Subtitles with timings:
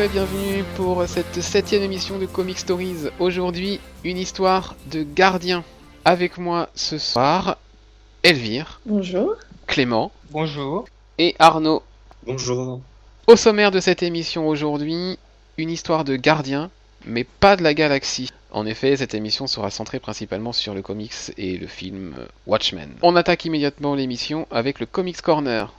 [0.00, 3.10] Bonjour, bonjour et bienvenue pour cette septième émission de Comic Stories.
[3.18, 5.62] Aujourd'hui, une histoire de gardien.
[6.06, 7.58] Avec moi ce soir,
[8.22, 9.34] Elvire, Bonjour.
[9.66, 10.86] Clément Bonjour.
[11.18, 11.82] et Arnaud.
[12.24, 12.80] Bonjour.
[13.26, 15.18] Au sommaire de cette émission aujourd'hui,
[15.58, 16.70] une histoire de gardien,
[17.04, 18.30] mais pas de la galaxie.
[18.52, 22.14] En effet, cette émission sera centrée principalement sur le comics et le film
[22.46, 22.94] Watchmen.
[23.02, 25.74] On attaque immédiatement l'émission avec le Comics Corner.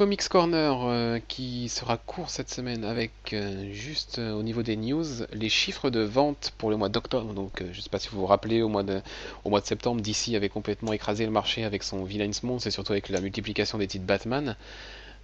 [0.00, 4.74] Comics Corner euh, qui sera court cette semaine avec euh, juste euh, au niveau des
[4.74, 5.04] news
[5.34, 7.34] les chiffres de vente pour le mois d'octobre.
[7.34, 9.02] Donc je ne sais pas si vous vous rappelez au mois de,
[9.62, 13.20] septembre DC avait complètement écrasé le marché avec son Villains Month et surtout avec la
[13.20, 14.56] multiplication des titres Batman.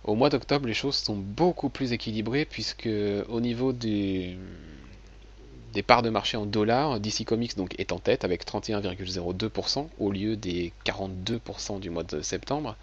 [0.04, 2.90] Au mois d'octobre les choses sont beaucoup plus équilibrées puisque
[3.30, 4.36] au niveau des,
[5.72, 10.12] des parts de marché en dollars, DC Comics donc est en tête avec 31,02% au
[10.12, 12.76] lieu des 42% du mois de septembre.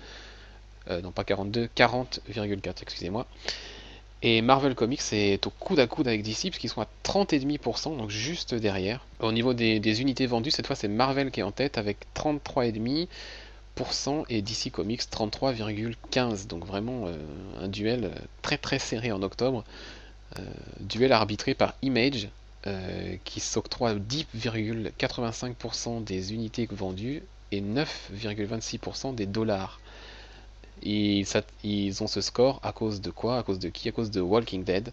[0.90, 3.26] Euh, non pas 42, 40,4 excusez-moi.
[4.22, 8.10] Et Marvel Comics est au coude à coude avec DC puisqu'ils sont à 30,5%, donc
[8.10, 9.06] juste derrière.
[9.20, 14.24] Au niveau des, unités vendues, cette fois c'est Marvel qui est en tête avec 33,5%
[14.30, 16.48] et DC Comics 33,15%.
[16.48, 17.18] Donc vraiment euh,
[17.62, 18.12] un duel
[18.42, 19.66] très très serré en octobre.
[20.40, 20.42] Euh,
[20.80, 22.30] duel arbitré par Image
[22.66, 29.82] euh, qui s'octroie 10,85% des unités vendues et 9,26% des dollars.
[30.84, 33.38] Ils, ça- ils ont ce score à cause de quoi?
[33.38, 33.88] À cause de qui?
[33.90, 34.92] À cause de Walking Dead,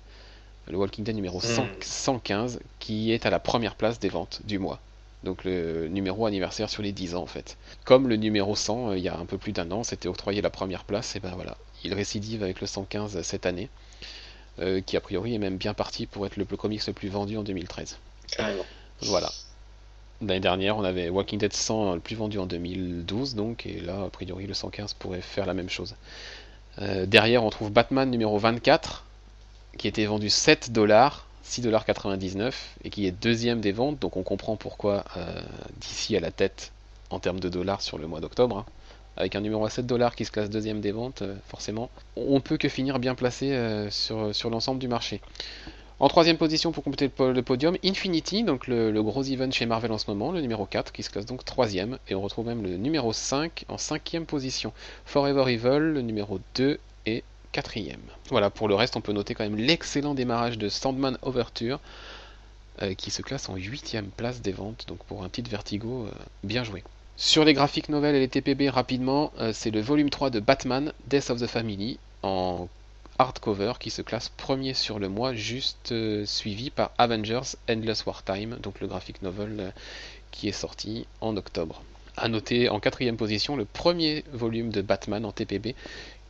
[0.68, 1.68] le Walking Dead numéro 100 Mm.
[1.82, 4.78] 115, qui est à la première place des ventes du mois.
[5.24, 7.56] Donc le numéro anniversaire sur les 10 ans en fait.
[7.84, 10.40] Comme le numéro 100, euh, il y a un peu plus d'un an, s'était octroyé
[10.40, 13.68] la première place, et ben voilà, il récidive avec le 115 cette année,
[14.60, 17.08] euh, qui a priori est même bien parti pour être le plus comics le plus
[17.08, 17.98] vendu en 2013.
[18.30, 18.64] Carrément.
[19.02, 19.30] Voilà.
[20.22, 24.02] L'année dernière, on avait Walking Dead 100 le plus vendu en 2012, donc, et là,
[24.04, 25.94] a priori, le 115 pourrait faire la même chose.
[26.78, 29.04] Euh, derrière, on trouve Batman numéro 24,
[29.78, 32.52] qui était vendu 7 dollars, 6,99$,
[32.84, 35.40] et qui est deuxième des ventes, donc on comprend pourquoi euh,
[35.80, 36.70] DC à la tête
[37.08, 38.58] en termes de dollars sur le mois d'octobre.
[38.58, 38.66] hein.
[39.16, 42.40] Avec un numéro à 7 dollars qui se classe deuxième des ventes, euh, forcément, on
[42.40, 43.56] peut que finir bien placé
[43.90, 45.22] sur l'ensemble du marché.
[46.00, 49.66] En troisième position pour compléter le, po- le podium, Infinity, donc le, gros event chez
[49.66, 52.46] Marvel en ce moment, le numéro 4, qui se classe donc troisième, et on retrouve
[52.46, 54.72] même le numéro 5 en cinquième position.
[55.04, 57.22] Forever Evil, le numéro 2 et
[57.52, 58.00] quatrième.
[58.30, 61.80] Voilà, pour le reste, on peut noter quand même l'excellent démarrage de Sandman Overture,
[62.80, 66.10] euh, qui se classe en huitième place des ventes, donc pour un titre Vertigo, euh,
[66.44, 66.82] bien joué.
[67.18, 70.94] Sur les graphiques novels et les TPB, rapidement, euh, c'est le volume 3 de Batman,
[71.08, 72.68] Death of the Family, en
[73.20, 78.56] hardcover qui se classe premier sur le mois, juste euh, suivi par Avengers Endless Wartime,
[78.62, 79.70] donc le graphic novel euh,
[80.30, 81.82] qui est sorti en octobre.
[82.16, 85.74] À noter en quatrième position le premier volume de Batman en TPB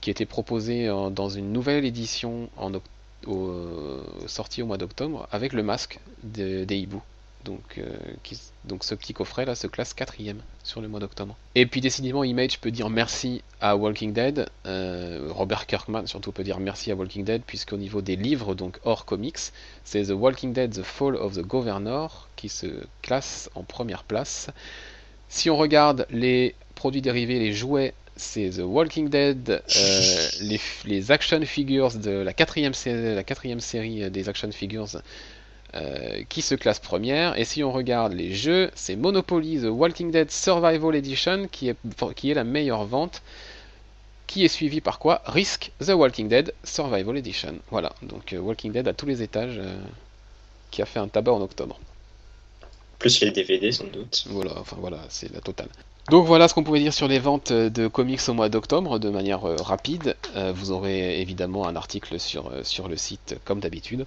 [0.01, 2.73] qui était proposé dans une nouvelle édition en
[3.27, 6.67] au, euh, sortie au mois d'octobre avec le masque de-.
[7.45, 7.97] Donc, euh,
[8.65, 11.37] donc ce petit coffret là se classe quatrième sur le mois d'octobre.
[11.55, 16.45] Et puis décidément Image peut dire merci à Walking Dead, euh, Robert Kirkman surtout peut
[16.45, 19.39] dire merci à Walking Dead puisqu'au niveau des livres donc hors comics,
[19.85, 22.67] c'est The Walking Dead The Fall of the Governor qui se
[23.01, 24.49] classe en première place.
[25.29, 30.29] Si on regarde les produits dérivés, les jouets, c'est The Walking Dead, euh,
[30.85, 34.89] les, action figures de la quatrième, la quatrième série des action figures
[35.75, 37.39] euh, qui se classe première.
[37.39, 41.77] Et si on regarde les jeux, c'est Monopoly The Walking Dead Survival Edition qui est,
[42.17, 43.23] qui est la meilleure vente.
[44.27, 45.23] Qui est suivi par quoi?
[45.27, 47.57] Risk The Walking Dead Survival Edition.
[47.71, 49.81] Voilà, donc euh, Walking Dead à tous les étages euh,
[50.71, 51.79] qui a fait un tabac en octobre.
[52.99, 54.25] Plus les DVD sans doute.
[54.29, 55.69] Voilà, enfin voilà, c'est la totale.
[56.11, 59.11] Donc voilà ce qu'on pouvait dire sur les ventes de comics au mois d'octobre de
[59.11, 60.17] manière euh, rapide.
[60.35, 64.07] Euh, vous aurez évidemment un article sur, euh, sur le site comme d'habitude.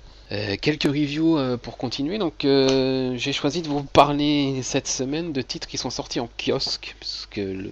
[0.61, 2.17] Quelques reviews pour continuer.
[2.17, 6.95] Donc j'ai choisi de vous parler cette semaine de titres qui sont sortis en kiosque,
[7.37, 7.69] le-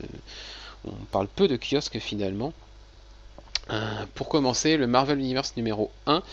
[0.86, 2.54] on parle peu de kiosque finalement.
[3.70, 6.24] Euh, pour commencer, le Marvel Universe numéro 1,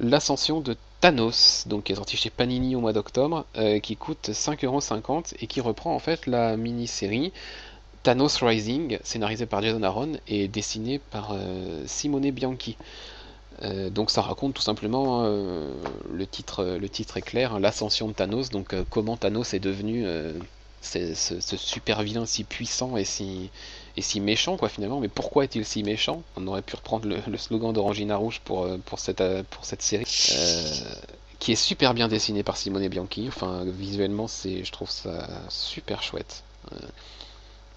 [0.00, 4.30] l'ascension de Thanos, donc qui est sorti chez Panini au mois d'octobre, euh, qui coûte
[4.32, 7.32] 5,50€ et qui reprend en fait la mini-série
[8.02, 12.76] Thanos Rising, scénarisée par Jason Aaron et dessinée par euh, Simone Bianchi.
[13.92, 18.50] Donc ça raconte tout simplement le titre, le titre est clair, hein, l'ascension de Thanos,
[18.50, 20.04] donc comment Thanos est devenu
[20.80, 23.50] ce, ce- super si puissant et si,
[23.96, 25.00] et si méchant quoi finalement.
[25.00, 26.22] Mais pourquoi est-il si méchant?
[26.36, 29.82] On aurait pu reprendre le, slogan d'Orangina Rouge pour, euh, pour, cette, euh, pour cette
[29.82, 30.04] série.
[30.32, 30.70] Euh,
[31.38, 33.26] qui est super bien dessiné par Simone Bianchi.
[33.28, 36.42] Enfin, visuellement, c'est, je trouve ça super chouette.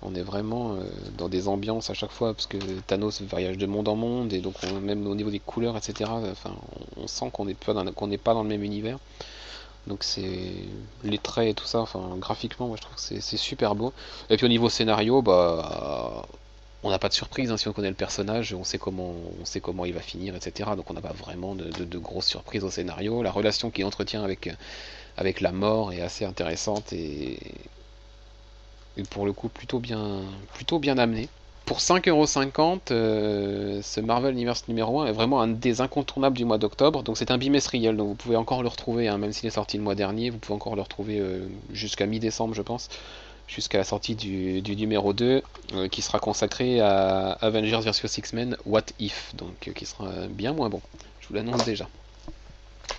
[0.01, 0.77] on est vraiment
[1.17, 4.39] dans des ambiances à chaque fois parce que Thanos voyage de monde en monde et
[4.39, 6.55] donc même au niveau des couleurs etc enfin
[6.95, 8.99] on, sent qu'on n'est pas n'est pas dans le même univers
[9.87, 10.51] donc c'est
[11.03, 13.93] les traits et tout ça, enfin graphiquement, moi je trouve que c'est super beau.
[14.29, 16.27] Et puis au niveau scénario, bah
[16.83, 19.93] on n'a pas de surprise hein, si on connaît le personnage, on sait comment il
[19.93, 20.71] va finir, etc.
[20.75, 23.23] Donc on n'a pas vraiment de, grosses surprises au scénario.
[23.23, 24.49] La relation qu'il entretient avec
[25.17, 27.39] avec la mort est assez intéressante et,
[28.97, 30.21] et pour le coup plutôt bien
[30.53, 31.29] plutôt bien amenée.
[31.67, 36.57] Pour 5,50€, euh, ce Marvel Universe numéro 1 est vraiment un des incontournables du mois
[36.57, 37.03] d'octobre.
[37.03, 39.75] Donc c'est un bimestriel, donc vous pouvez encore le retrouver, hein, même s'il est sorti
[39.75, 42.87] le mois dernier, vous pouvez encore le retrouver euh, jusqu'à mi-décembre, je pense,
[43.49, 45.43] jusqu'à la sortie du, numéro 2,
[45.73, 50.69] euh, qui sera consacré à Avengers vs X-Men What If, donc qui sera bien moins
[50.69, 50.79] bon.
[51.19, 51.89] Je vous l'annonce déjà.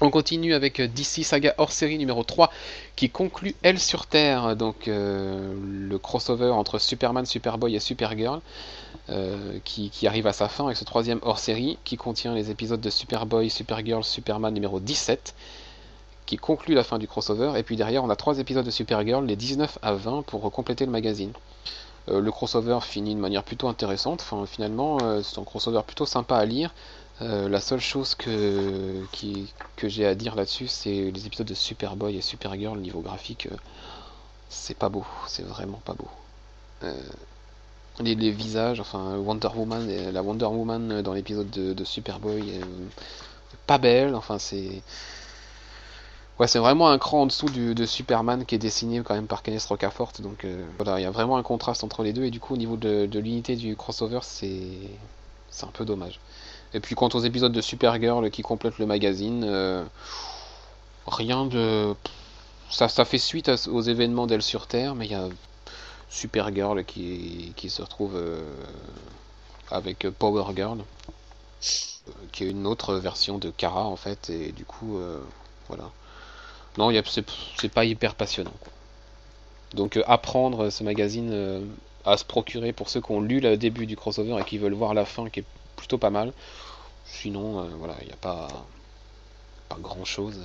[0.00, 2.53] On continue avec DC Saga hors série numéro 3
[2.95, 8.41] qui conclut Elle sur Terre, donc euh, le crossover entre Superman, Superboy et Supergirl
[9.11, 12.81] euh, qui, arrive à sa fin avec ce troisième hors série qui contient les épisodes
[12.81, 15.35] de Superboy, Supergirl, Superman numéro 17
[16.27, 17.59] qui conclut la fin du crossover.
[17.59, 20.87] Et puis derrière on a trois épisodes de Supergirl les 19 à 20 pour compléter
[20.87, 21.33] le magazine.
[22.09, 26.37] Euh, le crossover finit de manière plutôt intéressante, enfin, finalement c'est un crossover plutôt sympa
[26.37, 26.73] à lire
[27.20, 29.03] euh, la seule chose que,
[29.82, 33.56] j'ai à dire là-dessus, c'est les épisodes de Superboy et Supergirl, niveau graphique, euh,
[34.49, 36.09] c'est pas beau, c'est vraiment pas beau.
[36.85, 36.94] Euh,
[38.00, 42.61] les, visages, enfin Wonder Woman, la Wonder Woman dans l'épisode de, Superboy,
[43.67, 44.82] pas belle, enfin c'est.
[46.38, 49.43] Ouais, c'est vraiment un cran en dessous de Superman qui est dessiné quand même par
[49.43, 50.12] Kenneth Rocafort.
[50.20, 50.47] Donc
[50.79, 52.25] voilà, il y a vraiment un contraste entre les deux.
[52.25, 54.79] Et du coup, au niveau de l'unité du crossover, c'est
[55.62, 56.20] un peu dommage.
[56.75, 59.85] Et puis quant aux épisodes de Supergirl qui complètent le magazine, euh,
[61.06, 61.94] rien de...
[62.70, 65.29] Ça, ça fait suite aux événements d'Elle sur Terre, mais il y a
[66.11, 68.43] Supergirl qui, qui se retrouve euh,
[69.70, 74.67] avec Power Girl, euh, qui est une autre version de Kara en fait, et du
[74.67, 74.99] coup,
[75.69, 75.91] voilà.
[76.76, 78.53] Non, c'est pas hyper passionnant.
[79.73, 81.67] Donc apprendre ce magazine
[82.05, 84.75] à se procurer pour ceux qui ont lu le début du crossover et qui veulent
[84.75, 85.44] voir la fin qui est
[85.79, 86.33] plutôt pas mal.
[87.07, 88.49] Sinon, euh, voilà, il n'y a pas,
[89.81, 90.41] grand chose.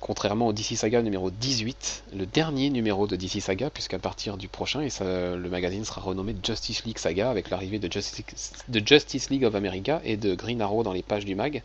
[0.00, 4.46] Contrairement au DC Saga numéro 18, le dernier numéro de DC Saga, puisqu'à partir du
[4.46, 9.44] prochain, le magazine sera renommé Justice League Saga, avec l'arrivée de Justice, de Justice League
[9.44, 11.62] of America et de Green Arrow dans les pages du mag.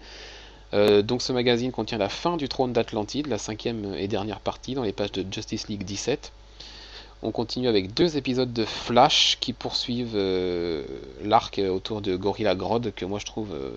[0.74, 4.74] Euh, donc ce magazine contient la fin du trône d'Atlantide, la cinquième et dernière partie
[4.74, 6.32] dans les pages de Justice League 17.
[7.24, 10.84] On continue avec deux épisodes de Flash qui poursuivent euh,
[11.24, 13.72] l'arc autour de Gorilla Grodd que moi je trouve euh,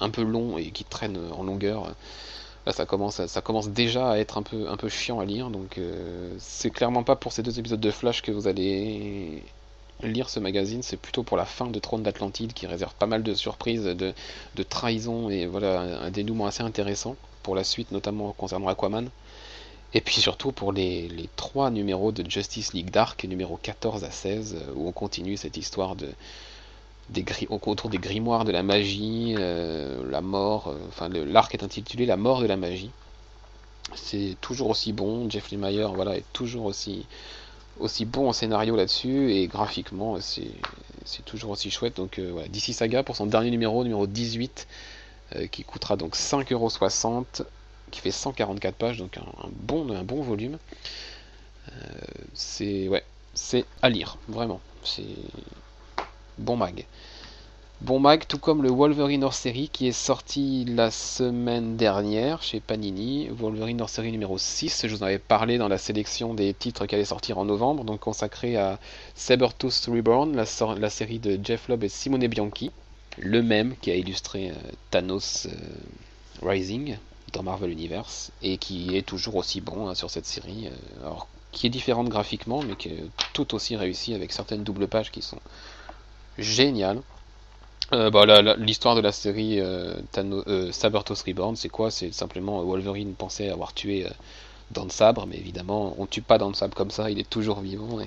[0.00, 1.94] un peu long et qui traîne en longueur.
[2.66, 3.20] Là, ça commence,
[3.68, 7.16] déjà à être un peu, un peu chiant à lire, donc euh, c'est clairement pas
[7.16, 9.42] pour ces deux épisodes de Flash que vous allez
[10.02, 13.22] lire ce magazine, c'est plutôt pour la fin de Trône d'Atlantide qui réserve pas mal
[13.22, 14.14] de surprises, de,
[14.54, 19.10] de trahison et voilà un dénouement assez intéressant pour la suite, notamment concernant Aquaman.
[19.92, 24.56] Et puis surtout pour les, trois numéros de Justice League Dark, numéro 14 à 16,
[24.56, 26.08] euh, où on continue cette histoire de,
[27.08, 32.06] des autour des grimoires de la magie, euh, la mort, euh, enfin l'arc est intitulé
[32.06, 32.90] La mort de la magie.
[33.96, 37.06] C'est toujours aussi bon, Jeff Lemire voilà, est toujours aussi,
[37.80, 41.96] aussi bon en scénario là-dessus, et graphiquement c'est toujours aussi chouette.
[41.96, 44.68] Donc voilà, DC Saga pour son dernier numéro, numéro 18,
[45.50, 47.44] qui coûtera donc 5,60€
[47.90, 50.58] qui fait 144 pages, donc un, bon, un bon volume.
[51.68, 51.74] Euh,
[52.34, 53.04] c'est ouais,
[53.82, 54.60] à lire, vraiment.
[54.82, 55.04] C'est
[56.38, 56.86] bon mag.
[57.82, 62.60] Bon mag, tout comme le Wolverine hors série qui est sorti la semaine dernière chez
[62.60, 64.86] Panini, Wolverine hors série numéro 6.
[64.86, 67.84] Je vous en avais parlé dans la sélection des titres qui allaient sortir en novembre,
[67.84, 68.78] donc consacré à
[69.14, 70.44] Sabertooth Reborn, la,
[70.76, 72.70] la série de Jeff Lobb et Simone Bianchi,
[73.16, 74.54] le même qui a illustré euh,
[74.90, 76.98] Thanos euh, Rising,
[77.32, 80.68] dans Marvel Universe et qui est toujours aussi bon hein, sur cette série.
[80.68, 84.86] Euh, alors, qui est différente graphiquement, mais qui est tout aussi réussie avec certaines doubles
[84.86, 85.40] pages qui sont
[86.38, 87.02] géniales.
[87.92, 88.24] Euh, bah,
[88.56, 91.90] l'histoire de la série euh, euh Sabertos Reborn, c'est quoi?
[91.90, 94.06] C'est simplement Wolverine pensait avoir tué
[94.70, 97.98] Dan Sabre, mais évidemment, on tue pas Dan Sabre comme ça, il est toujours vivant.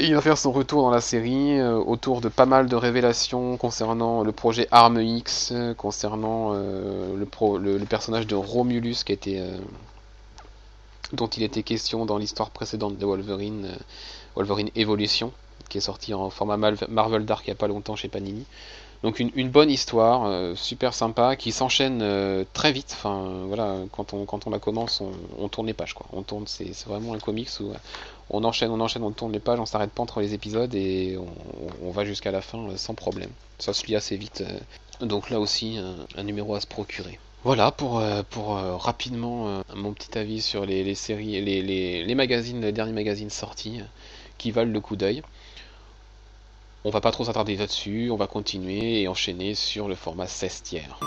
[0.00, 3.56] Il va faire son retour dans la série euh, autour de pas mal de révélations
[3.56, 9.58] concernant le projet Arme X, concernant euh, le, personnage de Romulus qui était, euh,
[11.12, 13.76] dont il était question dans l'histoire précédente de Wolverine,
[14.36, 15.32] Wolverine Evolution,
[15.68, 18.44] qui est sorti en format Marvel Dark il n'y a pas longtemps chez Panini.
[19.04, 22.96] Donc une, bonne histoire, super sympa, qui s'enchaîne très vite.
[22.98, 25.04] Enfin voilà, quand on, quand on la commence,
[25.38, 26.06] on, tourne les pages quoi.
[26.12, 27.72] On tourne, c'est vraiment un comics où
[28.30, 31.18] on enchaîne, on enchaîne, on tourne les pages, on s'arrête pas entre les épisodes et
[31.82, 33.30] on, va jusqu'à la fin sans problème.
[33.58, 34.44] Ça se lit assez vite.
[35.00, 35.78] donc là aussi,
[36.16, 37.18] un, numéro à se procurer.
[37.44, 42.72] Voilà pour, pour rapidement mon petit avis sur les, séries, les, les, les, magazines, les
[42.72, 43.80] derniers magazines sortis
[44.38, 45.22] qui valent le coup d'œil.
[46.84, 50.62] On va pas trop s'attarder là-dessus, on va continuer et enchaîner sur le format 16
[50.62, 50.98] tiers.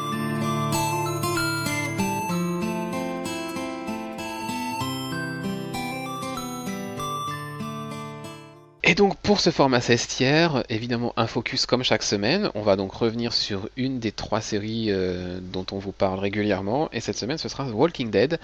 [8.91, 12.51] Et donc pour ce format 16 tiers, évidemment un focus comme chaque semaine.
[12.55, 16.89] On va donc revenir sur une des trois séries euh, dont on vous parle régulièrement.
[16.91, 18.37] Et cette semaine ce sera Walking Dead,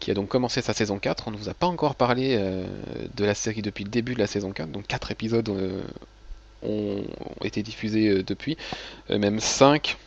[0.00, 1.28] qui a donc commencé sa saison 4.
[1.28, 2.66] On ne vous a pas encore parlé euh,
[3.14, 4.72] de la série depuis le début de la saison 4.
[4.72, 5.82] Donc 4 épisodes euh,
[6.64, 7.04] ont
[7.44, 8.56] été diffusés depuis.
[9.08, 9.98] même 5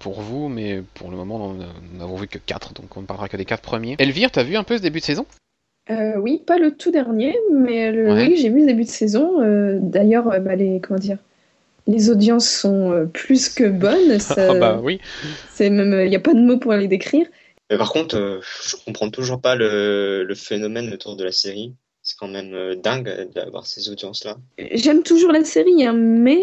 [0.00, 3.28] pour vous, mais pour le moment, nous n'avons vu que 4, donc on ne parlera
[3.28, 3.94] que des 4 premiers.
[4.00, 5.24] Elvire, t'as vu un peu ce début de saison?
[5.90, 9.42] Euh, oui, pas le tout dernier, mais oui, j'ai vu le début de saison.
[9.42, 11.18] Euh, d'ailleurs, euh, bah, les, comment dire,
[11.88, 14.18] les audiences sont plus que bonnes.
[14.36, 15.00] ah bah oui.
[15.50, 17.26] C'est même, il n'y a pas de mots pour les décrire.
[17.70, 21.74] Mais par contre, je comprends toujours pas le, le, phénomène autour de la série.
[22.02, 24.36] C'est quand même dingue d'avoir ces audiences-là.
[24.58, 26.40] J'aime toujours la série, hein, mais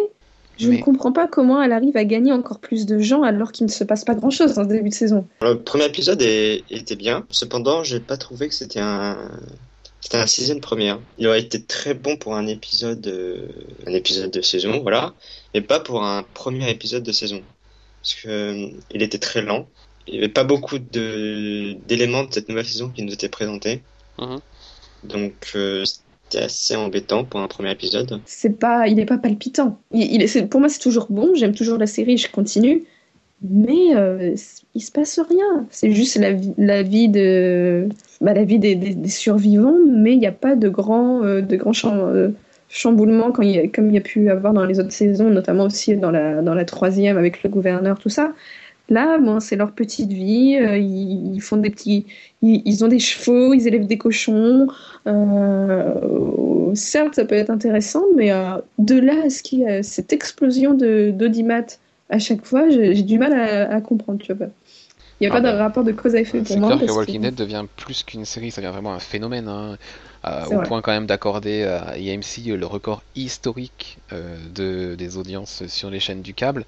[0.59, 3.65] je ne comprends pas comment elle arrive à gagner encore plus de gens alors qu'il
[3.65, 5.25] ne se passe pas grand-chose dans ce début de saison.
[5.41, 9.17] Le premier épisode était bien, cependant, j'ai pas trouvé que c'était un
[10.01, 10.99] c'était un season première.
[11.17, 13.47] Il aurait été très bon pour un épisode, euh,
[13.85, 15.13] un épisode de saison, voilà,
[15.53, 17.41] mais pas pour un premier épisode de saison,
[18.01, 19.67] parce que euh, il était très lent.
[20.07, 23.81] Il n'y avait pas beaucoup de d'éléments de cette nouvelle saison qui nous étaient présentés.
[24.17, 24.39] Mhm.
[25.03, 25.83] Donc euh,
[26.29, 28.21] c'était assez embêtant pour un premier épisode.
[28.25, 29.79] C'est pas, il est pas palpitant.
[29.91, 31.31] Il, est, pour moi, c'est toujours bon.
[31.35, 32.83] J'aime toujours la série, je continue.
[33.41, 34.35] Mais euh,
[34.75, 35.65] il se passe rien.
[35.71, 37.87] C'est juste la, la vie de,
[38.21, 41.55] bah, la vie des, des, survivants, mais il n'y a pas de grands, euh, de
[41.55, 42.29] grands euh,
[43.33, 46.53] comme il y a pu avoir dans les autres saisons, notamment aussi dans la, dans
[46.53, 48.33] la troisième avec le gouverneur, tout ça.
[48.89, 50.57] Là, bon, c'est leur petite vie.
[50.59, 52.07] Euh, ils, font des petits,
[52.41, 54.67] ils, ont des chevaux, ils élèvent des cochons.
[55.05, 59.83] Euh, certes, ça peut être intéressant, mais euh, de là à ce qu'il y a
[59.83, 61.65] cette explosion d'audimat
[62.09, 64.19] à chaque fois, j'ai du mal à, comprendre.
[64.19, 64.47] Tu vois.
[65.21, 66.71] Il n'y a ah pas de bah, rapport de cause à effet pour moi.
[66.71, 69.47] C'est clair que Walking Dead devient plus qu'une série, ça devient vraiment un phénomène.
[69.47, 69.77] Hein.
[70.49, 75.99] au point quand même d'accorder à AMC le record historique de, des audiences sur les
[75.99, 76.65] chaînes du câble.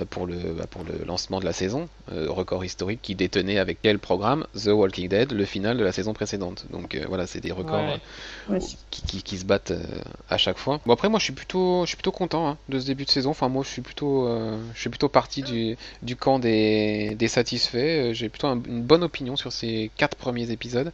[0.00, 3.58] Euh, pour le, bah, pour le lancement de la saison, euh, record historique qui détenait
[3.58, 6.64] avec quel programme The Walking Dead, le final de la saison précédente.
[6.70, 7.98] Donc euh, voilà, c'est des records
[8.90, 9.74] Qui, qui, se battent
[10.30, 10.80] à chaque fois.
[10.86, 13.10] Bon après moi je suis plutôt je suis plutôt content hein, de ce début de
[13.10, 13.30] saison.
[13.30, 14.28] Enfin moi je suis plutôt
[14.74, 18.14] je suis plutôt parti du, du camp des, des satisfaits.
[18.14, 20.90] J'ai plutôt une bonne opinion sur ces quatre premiers épisodes.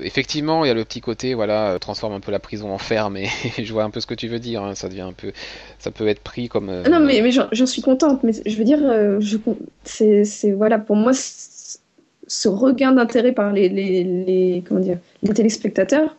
[0.00, 3.16] Effectivement, il y a le petit côté, voilà, transforme un peu la prison en ferme,
[3.18, 4.62] et je vois un peu ce que tu veux dire.
[4.62, 5.32] Hein, ça devient un peu,
[5.78, 6.70] ça peut être pris comme.
[6.70, 8.22] Euh, non, mais, mais j'en suis contente.
[8.22, 9.36] Mais je veux dire, euh, je,
[9.84, 16.16] c'est, voilà, pour moi, ce regain d'intérêt par les, les, les, comment dire, les téléspectateurs,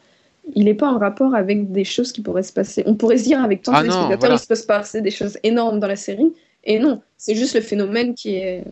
[0.54, 2.84] il n'est pas en rapport avec des choses qui pourraient se passer.
[2.86, 5.12] On pourrait se dire avec tant de ah téléspectateurs, il se peut se passer des
[5.12, 6.34] choses énormes dans la série.
[6.64, 8.64] Et non, c'est juste le phénomène qui est.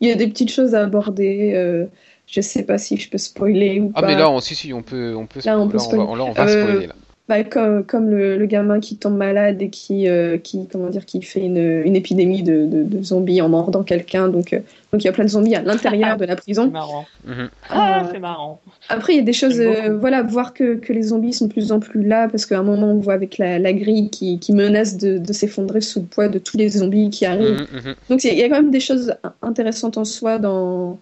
[0.00, 1.52] Il y a des petites choses à aborder.
[1.54, 1.84] Euh,
[2.30, 4.00] je sais pas si je peux spoiler ou pas.
[4.02, 6.02] Ah, mais là, on, si, si, on peut, on peut, là, on, peut spoiler.
[6.02, 6.94] On va, on va euh, spoiler, là.
[7.28, 11.06] Bah, comme, comme le, le, gamin qui tombe malade et qui, euh, qui, comment dire,
[11.06, 14.26] qui fait une, une épidémie de, de, de, zombies en mordant quelqu'un.
[14.26, 14.58] Donc, euh,
[14.92, 16.64] donc il y a plein de zombies à l'intérieur de la prison.
[16.66, 17.06] C'est marrant.
[17.24, 17.48] Mhm.
[17.68, 18.60] Ah, c'est marrant.
[18.88, 19.60] Après, il y a des choses,
[20.00, 22.64] voilà, voir que, que, les zombies sont de plus en plus là, parce qu'à un
[22.64, 26.06] moment, on voit avec la, la grille qui, qui menace de, de s'effondrer sous le
[26.06, 27.66] poids de tous les zombies qui arrivent.
[27.72, 27.94] Mhm, mhm.
[28.08, 30.98] Donc, il y a quand même des choses intéressantes en soi dans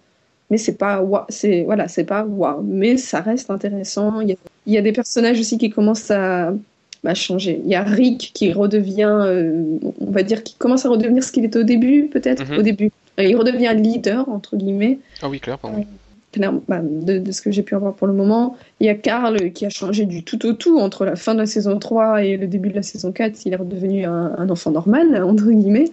[0.49, 4.81] mais c'est pas c'est voilà c'est pas wow mais ça reste intéressant il y, a,
[4.81, 6.53] des personnages aussi qui commencent à,
[7.05, 9.63] à changer il y a Rick qui redevient euh,
[9.99, 12.59] on va dire qui commence à redevenir ce qu'il était au début peut-être mhm.
[12.59, 15.85] au début euh, il redevient leader entre guillemets ah oui clair pardon.
[16.67, 18.55] Bah, de, de, ce que j'ai pu avoir pour le moment.
[18.79, 21.39] Il y a Karl qui a changé du tout au tout entre la fin de
[21.39, 23.47] la saison 3 et le début de la saison 4.
[23.47, 25.89] Il est redevenu un, un enfant normal, entre guillemets.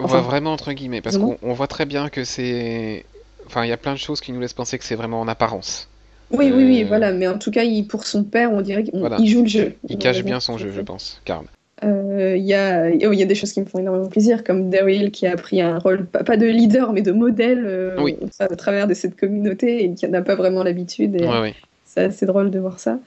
[0.00, 3.04] on voit vraiment entre guillemets, parce qu'on voit très bien que c'est
[3.48, 5.28] Enfin, il y a plein de choses qui nous laissent penser que c'est vraiment en
[5.28, 5.88] apparence.
[6.30, 7.12] Oui, oui, oui, euh, voilà.
[7.12, 9.74] Mais en tout cas, il, pour son père, on dirait qu'il joue le jeu.
[9.88, 11.46] Il cache bien son jeu, je pense, Karl.
[11.82, 14.68] Euh, il y, a, oh, y a des choses qui me font énormément plaisir, comme
[14.68, 17.96] Daryl qui a pris un rôle, pas, de leader, mais de modèle euh,
[18.40, 21.18] à travers de cette communauté et qui n'a pas vraiment l'habitude.
[21.22, 21.54] Ouais,
[21.86, 22.98] C'est assez drôle de voir ça.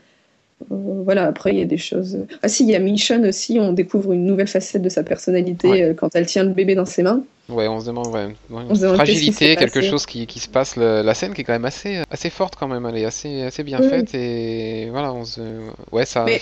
[0.70, 2.20] Voilà, après, il y a des choses.
[2.42, 5.94] Ah, si, il y a Michonne aussi, on découvre une nouvelle facette de sa personnalité
[5.98, 7.24] quand elle tient le bébé dans ses mains.
[7.50, 8.30] Ouais, on se demande, ouais,
[8.96, 10.76] fragilité, quelque chose qui, qui, se passe.
[10.78, 12.86] la scène qui est quand même assez, assez forte, quand même.
[12.86, 15.42] Elle est assez, assez bien faite, et voilà, on se.
[15.92, 16.24] Ouais, ça.
[16.24, 16.40] Mais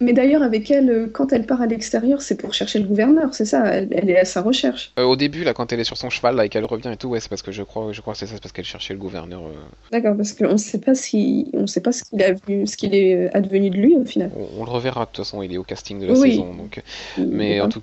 [0.00, 3.44] d'ailleurs, avec elle, euh, quand elle part à l'extérieur, c'est pour chercher le gouverneur, c'est
[3.44, 4.92] ça elle, est à sa recherche.
[4.98, 6.96] Euh, au début, là, quand elle est sur son cheval là, et qu'elle revient et
[6.96, 8.64] tout, ouais, c'est parce que je crois, je crois que c'est ça, c'est parce qu'elle
[8.64, 9.42] cherchait le gouverneur.
[9.42, 9.52] Euh.
[9.92, 12.76] D'accord, parce qu'on ne sait pas si, on sait pas ce qu'il a vu, ce
[12.78, 14.30] qu'il est advenu de lui au final.
[14.58, 16.82] On, le reverra de toute façon, il est au casting de la saison, donc.
[17.18, 17.82] Mais en tout,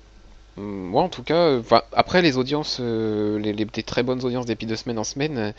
[0.56, 1.60] moi, en tout cas,
[1.92, 5.54] après les audiences, les, les, très bonnes audiences depuis de semaine en semaine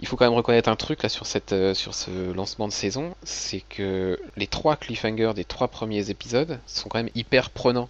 [0.00, 2.72] il faut quand même reconnaître un truc là sur, cette, euh, sur ce lancement de
[2.72, 7.88] saison, c'est que les trois cliffhangers des trois premiers épisodes sont quand même hyper prenants.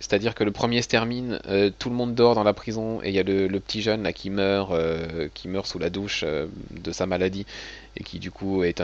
[0.00, 3.10] C'est-à-dire que le premier se termine, euh, tout le monde dort dans la prison et
[3.10, 6.24] il y a le, petit jeune là qui meurt, euh, qui meurt sous la douche
[6.24, 7.46] de sa maladie
[7.96, 8.82] et qui du coup est,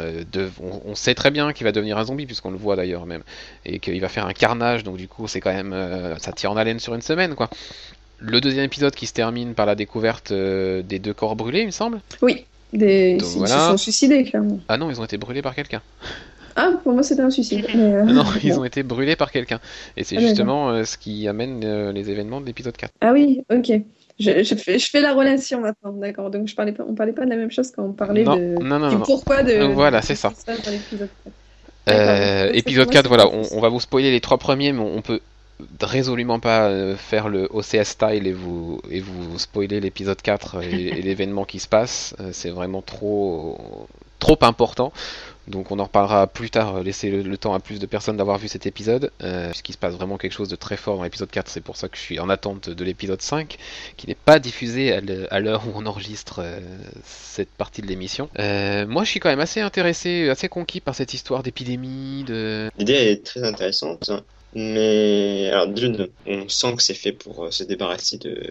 [0.61, 3.23] on, sait très bien qu'il va devenir un zombie puisqu'on le voit d'ailleurs même
[3.65, 5.75] et qu'il va faire un carnage donc du coup c'est quand même
[6.21, 7.51] ça tire en haleine sur une semaine quoi.
[8.21, 11.73] Le deuxième épisode qui se termine par la découverte des deux corps brûlés, il me
[11.73, 12.01] semble?
[12.23, 12.45] Oui.
[12.73, 13.17] Des...
[13.19, 14.61] ils se sont suicidés, clairement.
[14.69, 15.83] Ah non, ils ont été brûlés par quelqu'un.
[16.59, 17.67] Ah, pour moi c'était un suicide.
[17.79, 19.61] Euh, non, ils ont été brûlés par quelqu'un.
[19.97, 22.93] Et c'est ah, justement euh, ce qui amène euh, les événements de l'épisode 4.
[23.01, 23.71] Ah oui, ok.
[24.19, 26.31] Je, je, fais, je, fais, la relation maintenant, d'accord.
[26.31, 28.61] Donc je parlais pas, on parlait pas de la même chose quand on parlait de,
[28.61, 29.73] non, non, du pourquoi de.
[29.73, 30.33] Voilà, c'est ça.
[32.53, 35.21] épisode 4, voilà, on, on, va vous spoiler les trois premiers, mais on peut
[35.81, 41.03] résolument pas euh, faire le OCS style et vous, et vous spoiler l'épisode 4 et,
[41.03, 42.15] l'événement qui se passe.
[42.21, 43.89] Euh, c'est vraiment trop,
[44.19, 44.93] trop important.
[45.49, 48.37] Donc on en reparlera plus tard, euh, laisser le, temps à plus de personnes d'avoir
[48.37, 51.49] vu cet épisode, puisqu'il se passe vraiment quelque chose de très fort dans l'épisode 4,
[51.49, 53.57] c'est pour ça que je suis en attente de l'épisode 5,
[53.97, 56.45] qui n'est pas diffusé à l'heure où on enregistre
[57.05, 58.29] cette partie de l'émission.
[58.37, 62.25] moi je suis quand même assez intéressé, assez conquis par cette histoire d'épidémie.
[62.25, 62.71] De...
[62.77, 64.11] L'idée est très intéressante.
[64.55, 68.51] Mais alors d'une, on sent que c'est fait pour euh, se débarrasser de,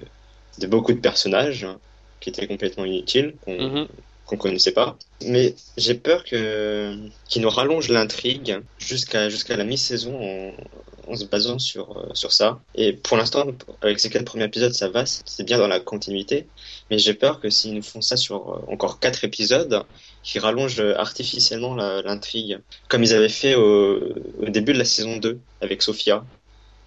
[0.60, 1.80] de beaucoup de personnages hein,
[2.20, 3.88] qui étaient complètement inutiles, qu'on mhm.
[4.26, 4.98] qu'on connaissait pas.
[5.26, 6.96] Mais j'ai peur que
[7.28, 12.32] qu'ils nous rallongent l'intrigue jusqu'à jusqu'à la mi-saison en, en, se basant sur euh, sur
[12.32, 12.60] ça.
[12.76, 13.46] Et pour l'instant,
[13.82, 16.46] avec ces quatre premiers épisodes, ça va, c'est bien dans la continuité.
[16.92, 19.84] Mais j'ai peur que s'ils nous font ça sur euh, encore quatre épisodes,
[20.28, 22.60] qui rallongent artificiellement l'intrigue,
[22.90, 23.98] comme ils avaient fait au,
[24.42, 26.26] au, début de la saison 2 avec Sophia.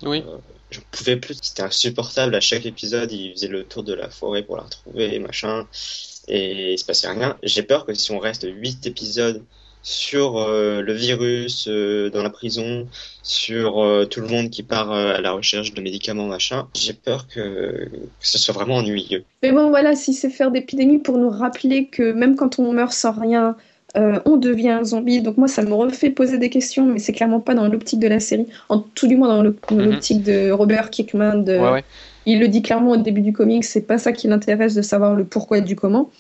[0.02, 0.22] Oui.
[0.28, 0.36] Euh,
[0.70, 2.34] je pouvais plus, c'était insupportable.
[2.34, 5.66] À chaque épisode, il faisait le tour de la forêt pour la retrouver, machin,
[6.28, 7.38] et il se passait rien.
[7.42, 9.42] J'ai peur que si on reste 8 épisodes
[9.82, 12.86] sur euh, le virus euh, dans la prison,
[13.22, 16.66] sur euh, tout le monde qui part à la recherche de médicaments, machin.
[16.74, 17.88] J'ai peur que,
[18.20, 19.24] ce soit vraiment ennuyeux.
[19.42, 22.92] Mais bon, voilà, si c'est faire d'épidémie pour nous rappeler que même quand on meurt
[22.92, 23.56] sans rien,
[23.96, 25.20] on devient un zombie.
[25.20, 28.06] Donc moi, ça me refait poser des questions, mais c'est clairement pas dans l'optique de
[28.06, 29.90] la série, en tout du moins dans mhm.
[29.90, 31.42] l'optique de Robert Kickman.
[31.42, 31.58] De...
[32.26, 35.14] Il le dit clairement au début du comic, c'est pas ça qui l'intéresse de savoir
[35.14, 36.10] le pourquoi et du comment.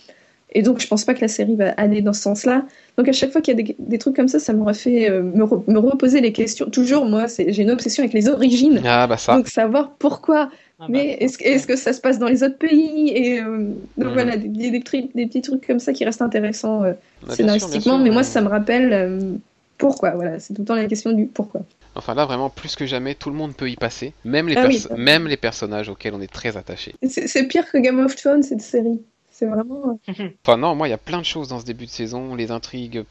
[0.52, 2.64] Et donc, je pense pas que la série va aller dans ce sens-là.
[2.96, 5.22] Donc, à chaque fois qu'il y a des, trucs comme ça, ça m'aurait fait euh,
[5.22, 6.68] me, reposer les questions.
[6.68, 8.80] Toujours, moi, j'ai une obsession avec les origines.
[8.84, 9.36] Ah, bah ça.
[9.36, 10.50] Donc, savoir pourquoi.
[10.80, 13.12] Ah, bah, mais est-ce est que ça se passe dans les autres pays?
[13.14, 14.12] Et euh, donc, mhm.
[14.12, 16.92] voilà, des, des, petits trucs comme ça qui restent intéressants euh,
[17.26, 17.98] bah, scénaristiquement.
[17.98, 19.40] mais moi, ça me rappelle
[19.78, 20.10] pourquoi.
[20.10, 21.62] Voilà, c'est tout le temps la question du pourquoi.
[21.94, 24.68] Enfin là, vraiment, plus que jamais, tout le monde peut y passer, même les, ah
[24.96, 26.94] même les personnages auxquels on est très attaché.
[27.06, 29.00] C'est pire que Game of Thrones, cette série
[29.40, 29.98] c'est vraiment.
[30.44, 32.34] enfin, non, moi, il y a plein de choses dans ce début de saison.
[32.34, 33.04] Les intrigues.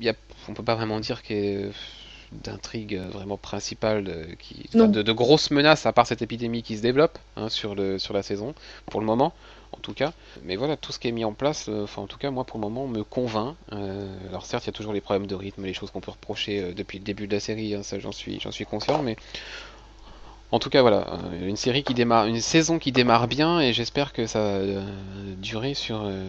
[0.00, 0.14] Y a...
[0.48, 1.70] On peut pas vraiment dire qu'il y ait
[2.30, 4.68] d'intrigues vraiment principales, euh, qui...
[4.74, 8.22] de, grosses menaces, à part cette épidémie qui se développe hein, sur, le, sur la
[8.22, 8.54] saison,
[8.90, 9.32] pour le moment,
[9.72, 10.12] en tout cas.
[10.44, 12.44] Mais voilà, tout ce qui est mis en place, euh, enfin, en tout cas, moi,
[12.44, 13.56] pour le moment, me convainc.
[13.72, 16.12] Euh, alors, certes, il y a toujours les problèmes de rythme, les choses qu'on peut
[16.12, 19.16] reprocher depuis le début de la série, hein, ça, j'en suis, j'en suis conscient, mais
[20.50, 23.72] en tout cas, voilà, euh, une série qui démarre, une saison qui démarre bien et
[23.72, 24.80] j'espère que ça va euh,
[25.40, 26.26] durer sur euh,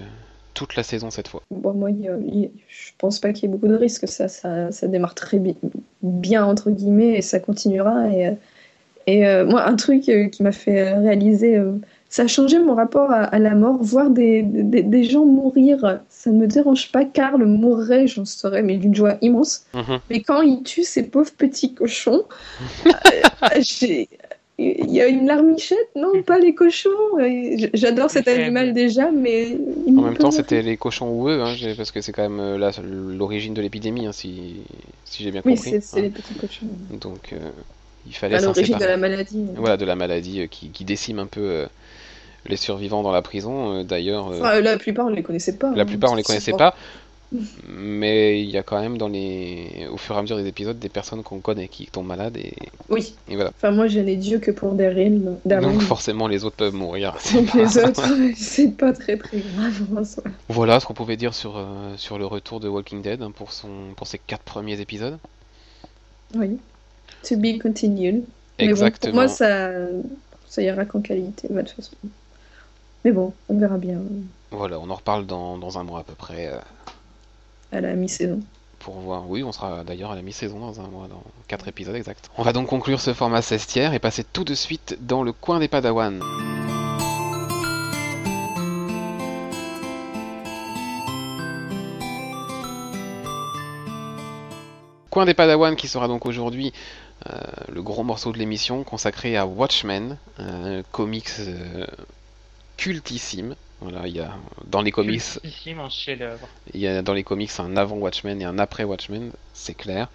[0.54, 1.42] toute la saison cette fois.
[1.52, 4.08] Bon, moi, je pense pas qu'il y ait beaucoup de risques.
[4.08, 5.42] Ça, ça, ça démarre très
[6.02, 8.08] bien entre guillemets et ça continuera.
[9.08, 11.58] Et moi, un truc qui m'a fait réaliser
[12.10, 13.78] ça a changé mon rapport à, la mort.
[13.82, 17.06] Voir des, des, gens mourir, ça ne me dérange pas.
[17.06, 19.66] Karl mourrait, j'en serais, mais d'une joie immense.
[19.76, 20.00] Mhm.
[20.10, 22.24] Mais quand il tue ces pauvres petits cochons,
[22.88, 23.62] euh,
[24.58, 26.90] il y a une larmichette, non, pas les cochons.
[27.76, 29.56] J'adore cet animal déjà, mais.
[29.88, 32.72] En même temps, c'était les cochons ou eux, hein, parce que c'est quand même euh,
[33.16, 34.56] l'origine de l'épidémie, hein, si,
[35.06, 35.74] si j'ai bien compris.
[35.74, 36.66] Oui, c'est les petits cochons.
[37.00, 37.38] Donc, euh,
[38.08, 38.42] il fallait.
[38.42, 39.46] l'origine de la maladie.
[39.56, 41.68] Voilà, de la maladie qui, qui décime un peu
[42.46, 43.80] les survivants dans la prison.
[43.80, 45.72] Euh, d'ailleurs, euh, la plupart on les connaissait pas.
[45.76, 46.76] La plupart on les connaissait pas.
[47.68, 50.80] Mais il y a quand même dans les, au fur et à mesure des épisodes,
[50.80, 52.54] des personnes qu'on connaît qui tombent malades et.
[52.90, 53.14] Oui.
[53.30, 53.52] Et voilà.
[53.56, 55.36] Enfin, moi, je n'ai Dieu que pour Daryl.
[55.46, 57.16] Donc forcément, les autres peuvent mourir.
[57.34, 58.04] Donc les autres,
[58.36, 60.08] c'est pas très très grave.
[60.48, 63.52] Voilà ce qu'on pouvait dire sur euh, sur le retour de Walking Dead hein, pour
[63.52, 65.20] son pour ses quatre premiers épisodes.
[66.36, 66.58] Oui.
[67.28, 68.24] To be continued.
[68.58, 69.12] Exactement.
[69.12, 69.70] pour moi, ça
[70.48, 71.96] ça ira qu'en qualité, de toute façon.
[73.06, 74.00] Mais bon, on verra bien.
[74.52, 76.48] Voilà, on en reparle dans, dans un mois à peu près.
[76.48, 76.60] Euh,
[77.72, 78.42] à la mi-saison.
[78.80, 81.96] Pour voir, oui, on sera d'ailleurs à la mi-saison dans un mois, dans 4 épisodes
[81.96, 82.30] exacts.
[82.38, 85.32] On va donc conclure ce format 16 tiers et passer tout de suite dans le
[85.32, 86.22] coin des Padawan.
[95.10, 96.72] Coin des Padawan qui sera donc aujourd'hui
[97.28, 97.34] euh,
[97.72, 101.86] le gros morceau de l'émission consacré à Watchmen, un comics euh,
[102.80, 104.34] cultissime voilà, il y a
[104.68, 105.22] dans les comics.
[106.74, 110.10] Il y a dans les comics un avant Watchmen et un après Watchmen, c'est clair.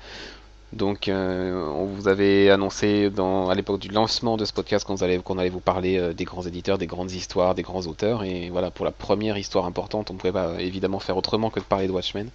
[0.74, 4.96] Donc, euh, on vous avait annoncé dans, à l'époque du lancement de ce podcast qu'on
[4.96, 8.24] allait, qu'on allait vous parler euh, des grands éditeurs, des grandes histoires, des grands auteurs.
[8.24, 11.60] Et voilà, pour la première histoire importante, on ne pouvait pas évidemment faire autrement que
[11.60, 12.28] de parler de Watchmen.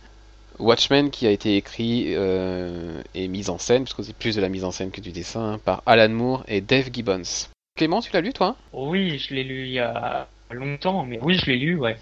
[0.58, 4.50] Watchmen qui a été écrit euh, et mis en scène, puisque c'est plus de la
[4.50, 7.50] mise en scène que du dessin, hein, par Alan Moore et Dave Gibbons.
[7.80, 8.58] Clément, tu l'as lu toi?
[8.74, 11.96] Oui, je l'ai lu il y a longtemps, mais oui, je l'ai lu, ouais.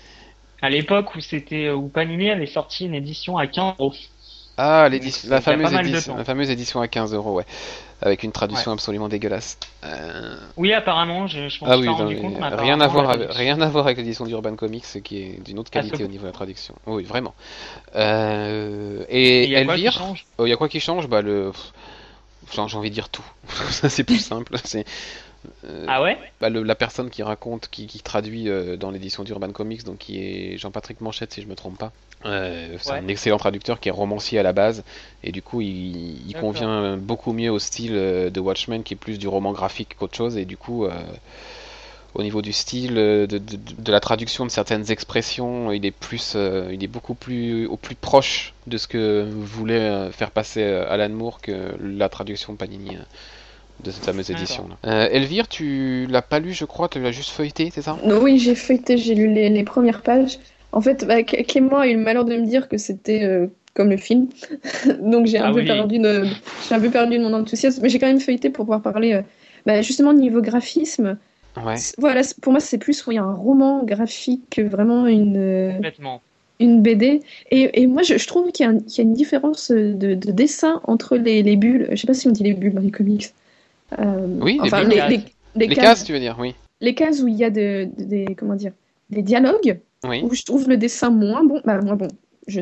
[0.60, 3.94] À l'époque où c'était où Panini avait sorti une édition à 15 euros.
[4.58, 7.46] Ah, l'édition, la fameuse édition, la fameuse édition à 15 euros, ouais,
[8.02, 9.60] avec une traduction absolument dégueulasse.
[9.84, 13.68] Euh, oui, apparemment, je, je ah oui, rendu compte, rien à voir, avec, rien à
[13.68, 16.74] voir avec l'édition d'Urban Comics, qui est d'une autre qualité au niveau de la traduction.
[16.88, 17.36] Oui, vraiment.
[17.96, 19.06] Euh...
[19.10, 20.02] Et, Elvire,
[20.40, 21.08] oh, il y a quoi qui change?
[21.08, 21.52] Bah le,
[22.52, 23.26] j'ai envie de dire tout.
[23.70, 24.56] Ça c'est plus simple.
[24.63, 24.86] C'est
[25.66, 29.84] euh, ah ouais bah, La personne qui raconte, qui, traduit euh, dans l'édition d'Urban Comics,
[29.84, 31.92] donc qui est Jean-Patrick Manchette si je me trompe pas.
[32.26, 34.84] Euh, c'est un excellent traducteur qui est romancier à la base.
[35.24, 39.28] Et du coup il, convient beaucoup mieux au style de Watchmen qui est plus du
[39.28, 40.38] roman graphique qu'autre chose.
[40.38, 40.88] Et du coup
[42.16, 46.88] au niveau du style de, la traduction de certaines expressions il est plus il est
[46.88, 52.10] beaucoup plus au plus proche de ce que voulait faire passer Alan Moore que la
[52.10, 52.98] traduction de Panini
[53.84, 54.68] de cette fameuse édition.
[54.68, 54.78] Là.
[54.92, 57.98] Euh, Elvire, tu l'as pas lu, je crois, tu l'as juste feuilleté, c'est ça?
[58.04, 60.40] Oui, j'ai feuilleté, j'ai lu les, premières pages.
[60.72, 63.90] En fait, bah, Clément a eu le malheur de me dire que c'était euh, comme
[63.90, 64.28] le film,
[65.02, 66.26] donc j'ai un, ah peu perdu de,
[66.72, 69.22] un peu perdu de mon enthousiasme, mais j'ai quand même feuilleté pour pouvoir parler euh,
[69.66, 71.18] bah, justement niveau graphisme.
[71.63, 71.76] Ouais.
[71.98, 75.38] Voilà, pour moi, c'est plus oui, un roman graphique que vraiment une.
[75.38, 75.72] Euh,
[76.60, 77.22] une BD.
[77.52, 80.82] Et, et moi, je, je trouve qu'il y, y, a une différence de, de dessin
[80.86, 81.88] entre les, les, bulles.
[81.92, 83.32] Je sais pas si on dit les bulles dans les comics.
[84.00, 85.21] Euh, oui, les,
[85.56, 86.56] les, cases, tu veux dire, oui.
[86.82, 88.73] Les cases où il y a de, des, comment dire,
[89.10, 91.62] des dialogues, où je trouve le dessin moins bon.
[91.65, 92.08] Bah, moins bon.
[92.47, 92.62] Je,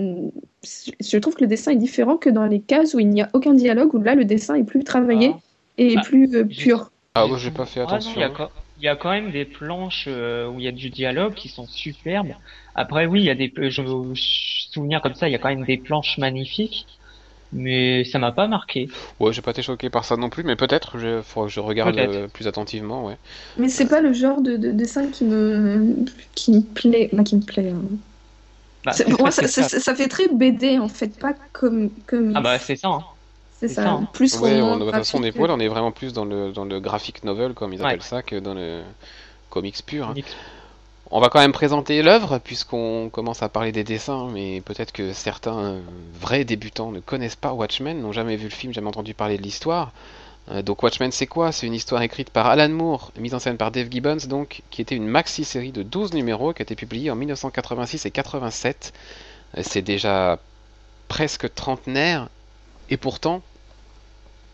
[1.00, 3.30] je trouve que le dessin est différent que dans les cases où il n'y a
[3.34, 5.40] aucun dialogue, où là, le dessin est plus travaillé ah.
[5.78, 6.92] et bah, plus euh, pur.
[7.14, 8.12] Ah, moi, j'ai pas fait attention.
[8.16, 11.50] il, y a, quand même des planches euh, où il y a du dialogue qui
[11.50, 12.34] sont superbes.
[12.74, 15.50] Après, oui, il y a des, je me souviens comme ça, il y a quand
[15.50, 16.88] même des planches magnifiques
[17.54, 18.90] mais ça m'a pas marqué.
[19.20, 21.60] Ouais, j'ai pas été choqué par ça non plus, mais peut-être, je, faut que je
[21.60, 23.18] regarde euh, plus attentivement, ouais.
[23.58, 25.96] Mais c'est pas le genre de, dessin qui me,
[26.34, 27.72] qui me plaît, qui me plaît.
[27.72, 27.82] Hein.
[28.84, 31.90] Bah, moi, ça, ça, fait très BD en fait, pas comme.
[32.06, 32.90] comme ah bah c'est ça.
[32.90, 33.04] Hein.
[33.60, 33.90] C'est ça.
[33.90, 34.08] Hein.
[34.14, 36.66] Plus ouais, on, de toute façon, on est, on est vraiment plus dans le, dans
[36.66, 38.82] le graphic novel, comme ils appellent ça, que dans le
[39.50, 40.14] comics pur.
[41.12, 45.14] On va quand même présenter l'œuvre puisqu'on commence à parler des dessins, mais peut-être que
[45.14, 45.82] certains euh,
[46.20, 49.44] vrais débutants ne connaissent pas Watchmen, n'ont jamais vu le film, jamais entendu parler de
[49.44, 49.92] l'histoire.
[50.50, 51.52] Euh, donc Watchmen c'est quoi?
[51.52, 54.82] C'est une histoire écrite par Alan Moore, mise en scène par Dave Gibbons, donc qui
[54.82, 58.92] était une maxi-série de 12 numéros qui a été publiée en 1986 et 87.
[59.58, 60.40] Euh, c'est déjà
[61.08, 62.30] presque trentenaire,
[62.90, 63.44] et pourtant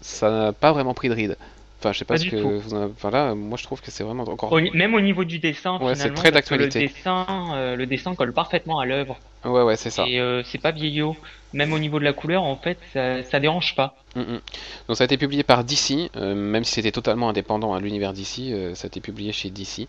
[0.01, 1.37] ça n'a pas vraiment pris de ride.
[1.81, 4.55] Enfin, je sais pas, ce que vous enfin, moi je trouve que c'est vraiment encore.
[4.73, 6.81] Même au niveau du dessin, ouais, c'est très d'actualité.
[6.81, 9.17] Le dessin, euh, le dessin colle parfaitement à l'œuvre.
[9.43, 10.05] Ouais, ouais, c'est ça.
[10.07, 11.15] Et euh, c'est pas vieillot.
[11.53, 13.95] Même au niveau de la couleur, en fait, ça, ça dérange pas.
[14.15, 14.41] Mm, mm.
[14.87, 18.13] Donc ça a été publié par DC, euh, même si c'était totalement indépendant à l'univers
[18.13, 19.87] DC, ça a été publié chez DC.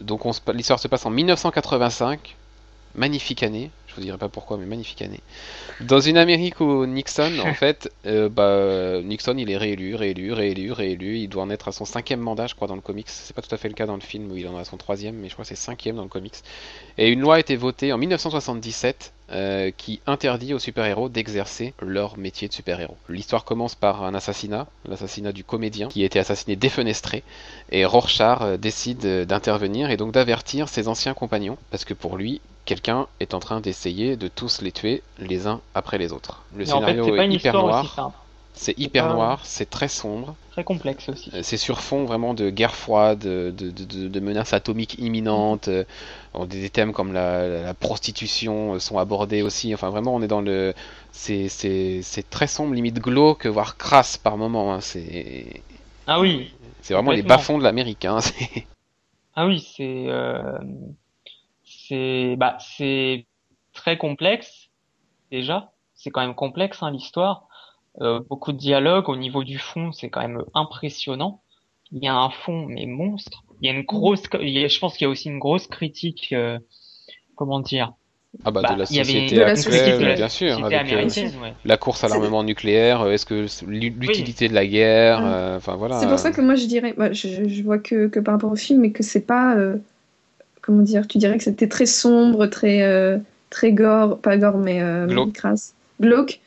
[0.00, 0.22] Donc
[0.54, 2.36] l'histoire se passe en 1985,
[2.94, 5.20] magnifique année, je vous dirai pas pourquoi, mais magnifique année.
[5.80, 10.72] Dans une Amérique où Nixon, en fait, euh, bah, Nixon, il est réélu, réélu, réélu,
[10.72, 11.18] réélu.
[11.18, 13.08] Il doit en être à son cinquième mandat, je crois, dans le comics.
[13.08, 14.78] C'est pas tout à fait le cas dans le film où il en a son
[14.78, 16.34] troisième, mais je crois que c'est cinquième dans le comics.
[16.96, 22.18] Et une loi a été votée en 1977 euh, qui interdit aux super-héros d'exercer leur
[22.18, 22.98] métier de super-héros.
[23.08, 27.22] L'histoire commence par un assassinat, l'assassinat du comédien qui a été assassiné défenestré,
[27.70, 32.42] et Rorschach euh, décide d'intervenir et donc d'avertir ses anciens compagnons, parce que pour lui,
[32.64, 36.42] quelqu'un est en train d'essayer de tous les tuer les uns après les autres.
[36.54, 38.12] Le scénario est, hyper noir.
[38.54, 40.36] C'est hyper noir, c'est très sombre.
[40.50, 41.30] Très complexe aussi.
[41.32, 45.68] Euh, c'est sur fond vraiment de guerre froide, de, de, menaces atomiques imminentes.
[45.68, 45.84] Euh,
[46.46, 49.72] des thèmes comme la, prostitution sont abordés aussi.
[49.72, 50.74] Enfin, vraiment, on est dans le.
[51.12, 51.48] C'est
[52.28, 54.74] très sombre, limite glauque, voire crasse par moment.
[54.74, 54.82] Hein.
[54.82, 55.62] C'est.
[56.06, 56.52] Ah oui.
[56.82, 58.04] C'est vraiment les bas-fonds de l'Amérique.
[58.04, 58.18] Hein.
[59.34, 60.04] ah oui, c'est.
[60.08, 60.58] Euh,
[61.92, 62.36] c'est.
[62.36, 63.26] Bah, c'est
[63.72, 64.68] très complexe,
[65.30, 65.72] déjà.
[65.94, 67.46] C'est quand même complexe, hein, l'histoire.
[68.00, 71.42] Euh, beaucoup de dialogues au niveau du fond, c'est quand même impressionnant.
[71.92, 73.44] Il y a un fond mais monstre.
[73.60, 76.58] Il y a une grosse, je pense qu'il y a aussi une grosse critique, euh,
[77.36, 77.92] comment dire?
[78.44, 82.42] Ah bah, de bah, la société actuelle, bien sûr, avec euh, la course à l'armement
[82.42, 83.06] nucléaire.
[83.08, 85.18] Est-ce que l'utilité de la guerre,
[85.56, 86.00] enfin voilà.
[86.00, 88.56] C'est pour ça que moi je dirais, je, je, vois que, que, par rapport au
[88.56, 89.54] film, mais que c'est pas,
[90.62, 93.20] comment dire, tu dirais que c'était très sombre, très
[93.50, 95.38] très gore, pas gore mais glauque.
[96.00, 96.40] glauque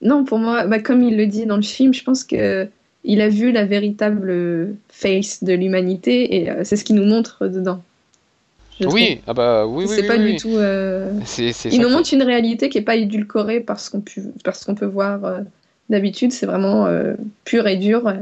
[0.00, 2.68] non, pour moi, bah, comme il le dit dans le film, je pense que
[3.04, 7.46] il a vu la véritable face de l'humanité et euh, c'est ce qu'il nous montre
[7.46, 7.82] dedans.
[8.80, 9.94] Oui, ah bah oui, oui.
[9.96, 10.56] C'est pas du tout.
[10.56, 11.10] Euh,
[11.64, 14.86] il nous montre une réalité qui est pas édulcorée parce qu'on peut, parce qu'on peut
[14.86, 15.40] voir euh,
[15.88, 16.30] d'habitude.
[16.30, 16.86] C'est vraiment
[17.44, 18.02] pur et dur.
[18.06, 18.12] Ah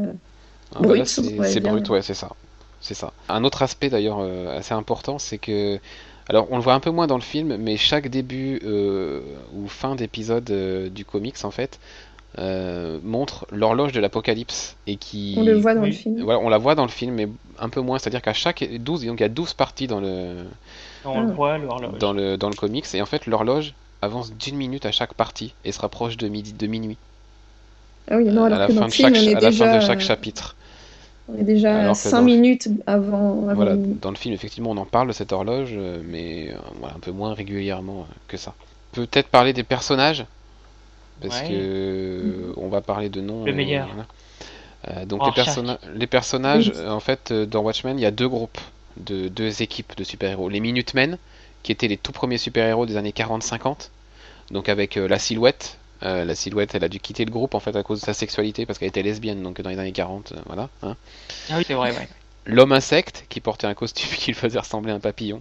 [0.81, 1.07] bah brut.
[1.07, 2.31] c'est brut, ouais, c'est ça.
[2.87, 3.13] C'est ça.
[3.29, 5.81] Un autre aspect d'ailleurs assez important, c'est que
[6.29, 9.21] alors, on le voit un peu moins dans le film, mais chaque début euh,
[9.55, 11.79] ou fin d'épisode euh, du comics, en fait,
[12.39, 16.21] euh, montre l'horloge de l'apocalypse et qui on le voit dans le film.
[16.23, 17.99] Voilà, on la voit dans le film mais un peu moins.
[17.99, 20.45] C'est à dire qu'à chaque 12 donc il y a 12 parties dans le
[21.07, 21.99] on le voit l'horloge.
[21.99, 23.73] dans le dans le comics et en fait l'horloge
[24.03, 26.99] avance d'une minute à chaque partie et se rapproche de midi de minuit.
[28.11, 30.57] Ah oui non alors à la, fin, de chaque, à la fin de chaque chapitre
[31.29, 35.13] on est déjà 5 minutes avant, Voilà, dans le film, effectivement, on en parle de
[35.13, 38.55] cette horloge, euh, mais euh, un peu moins régulièrement euh, que ça.
[38.93, 40.25] Peut-être parler des personnages,
[41.21, 43.45] parce que on va parler de noms.
[43.45, 43.89] Le meilleur.
[45.07, 45.43] donc les,
[45.95, 48.61] les, personnages, en fait, dans Watchmen, il y a deux groupes,
[48.97, 50.49] de, deux équipes de super-héros.
[50.49, 51.19] Les Minutemen,
[51.63, 53.91] qui étaient les tout premiers super-héros des années 40-50,
[54.53, 57.75] donc avec la silhouette, euh, la silhouette, elle a dû quitter le groupe en fait
[57.75, 60.37] à cause de sa sexualité parce qu'elle était lesbienne donc dans les années 40, euh,
[60.47, 60.69] voilà.
[60.83, 60.97] Hein.
[61.51, 62.09] Ah oui, c'est vrai, ouais.
[62.45, 65.41] L'homme insecte qui portait un costume qui le faisait ressembler à un papillon.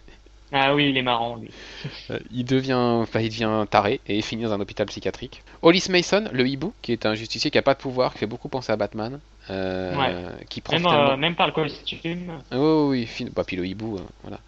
[0.52, 1.50] ah oui, il est marrant lui.
[2.10, 5.42] Euh, il devient, il devient taré et finit dans un hôpital psychiatrique.
[5.60, 8.26] Hollis Mason, le hibou, qui est un justicier qui a pas de pouvoir, qui fait
[8.26, 9.20] beaucoup penser à Batman,
[10.48, 12.32] qui prend même, même par le costume.
[12.52, 14.38] Oh, oui, oui, bah, puis le hibou, voilà.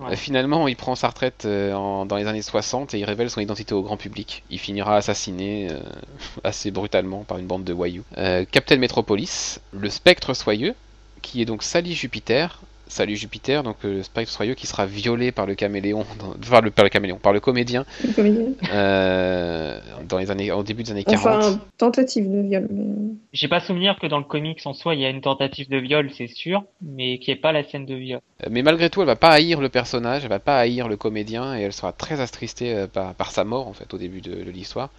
[0.00, 1.72] Euh, finalement, il prend sa retraite euh,
[2.04, 4.42] dans les années 60 et il révèle son identité au grand public.
[4.50, 5.78] Il finira assassiné euh,
[6.44, 8.04] assez brutalement par une bande de voyous.
[8.50, 10.74] Captain Metropolis, le spectre soyeux,
[11.22, 15.46] qui est donc Sally Jupiter, Salut Jupiter, donc le spectre soyeux qui sera violé par
[15.46, 16.04] le caméléon,
[16.50, 17.86] par le, par le caméléon, par le comédien,
[18.18, 21.26] dans les années, au début des années 40.
[21.26, 22.68] Enfin, tentative de viol.
[22.70, 22.84] Mais...
[23.32, 25.78] J'ai pas souvenir que dans le comics en soi il y a une tentative de
[25.78, 28.20] viol, c'est sûr, mais qui est pas la scène de viol.
[28.50, 31.58] Mais malgré tout, elle va pas haïr le personnage, elle va pas haïr le comédien
[31.58, 34.44] et elle sera très attristée euh, par, par sa mort en fait au début de,
[34.44, 34.90] de l'histoire.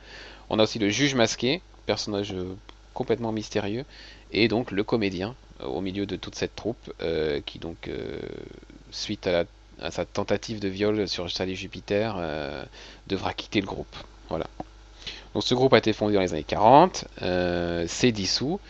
[0.49, 2.55] On a aussi le juge masqué, personnage euh,
[2.93, 3.85] complètement mystérieux,
[4.31, 8.19] et donc le comédien euh, au milieu de toute cette troupe euh, qui donc euh,
[8.91, 9.45] suite à,
[9.91, 12.15] sa tentative de viol sur Sally Jupiter
[13.07, 13.93] devra quitter le groupe.
[14.29, 14.47] Voilà.
[15.33, 17.05] Donc ce groupe a été fondé dans les années 40,
[17.87, 18.61] s'est dissous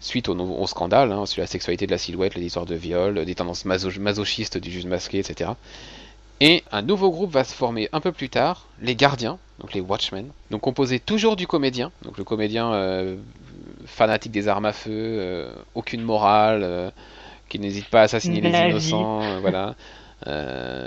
[0.00, 3.34] suite au, scandale, hein, sur la sexualité de la silhouette, les histoires de viol, des
[3.34, 5.52] tendances masochistes du juge masqué, etc.
[6.40, 9.80] Et un nouveau groupe va se former un peu plus tard, les Gardiens, donc les
[9.80, 11.92] Watchmen, donc composé toujours du comédien.
[12.02, 12.72] Donc le comédien
[13.90, 16.90] fanatique des armes à feu, euh, aucune morale, euh,
[17.48, 19.74] qui n'hésite pas à assassiner les innocents, euh, voilà.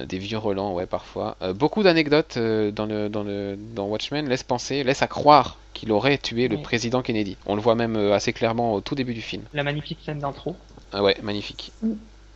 [0.06, 1.38] des vieux relents, ouais, parfois.
[1.56, 6.18] beaucoup d'anecdotes dans, le, dans, le, dans Watchmen laissent penser, laissent à croire qu'il aurait
[6.18, 7.38] tué le président Kennedy.
[7.46, 9.44] On le voit même assez clairement au tout début du film.
[9.54, 10.56] La magnifique scène d'intro.
[10.92, 11.72] Ah ouais, magnifique.
[11.82, 11.94] Mm.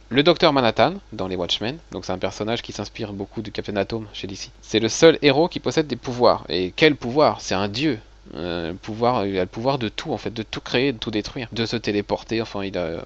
[0.09, 3.75] Le docteur Manhattan dans les Watchmen, donc c'est un personnage qui s'inspire beaucoup de Captain
[3.75, 4.51] Atom chez DC.
[4.61, 6.45] C'est le seul héros qui possède des pouvoirs.
[6.47, 7.41] Et quel pouvoir?
[7.41, 7.99] C'est un dieu.
[8.35, 11.11] Euh, pouvoir, il a le pouvoir de tout en fait, de tout créer, de tout
[11.11, 12.41] détruire, de se téléporter.
[12.41, 13.05] Enfin, il a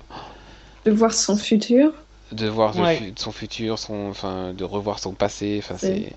[0.86, 1.94] de voir son futur,
[2.32, 2.74] de voir
[3.16, 5.60] son futur, son, enfin, de revoir son passé.
[5.62, 6.14] Enfin, c'est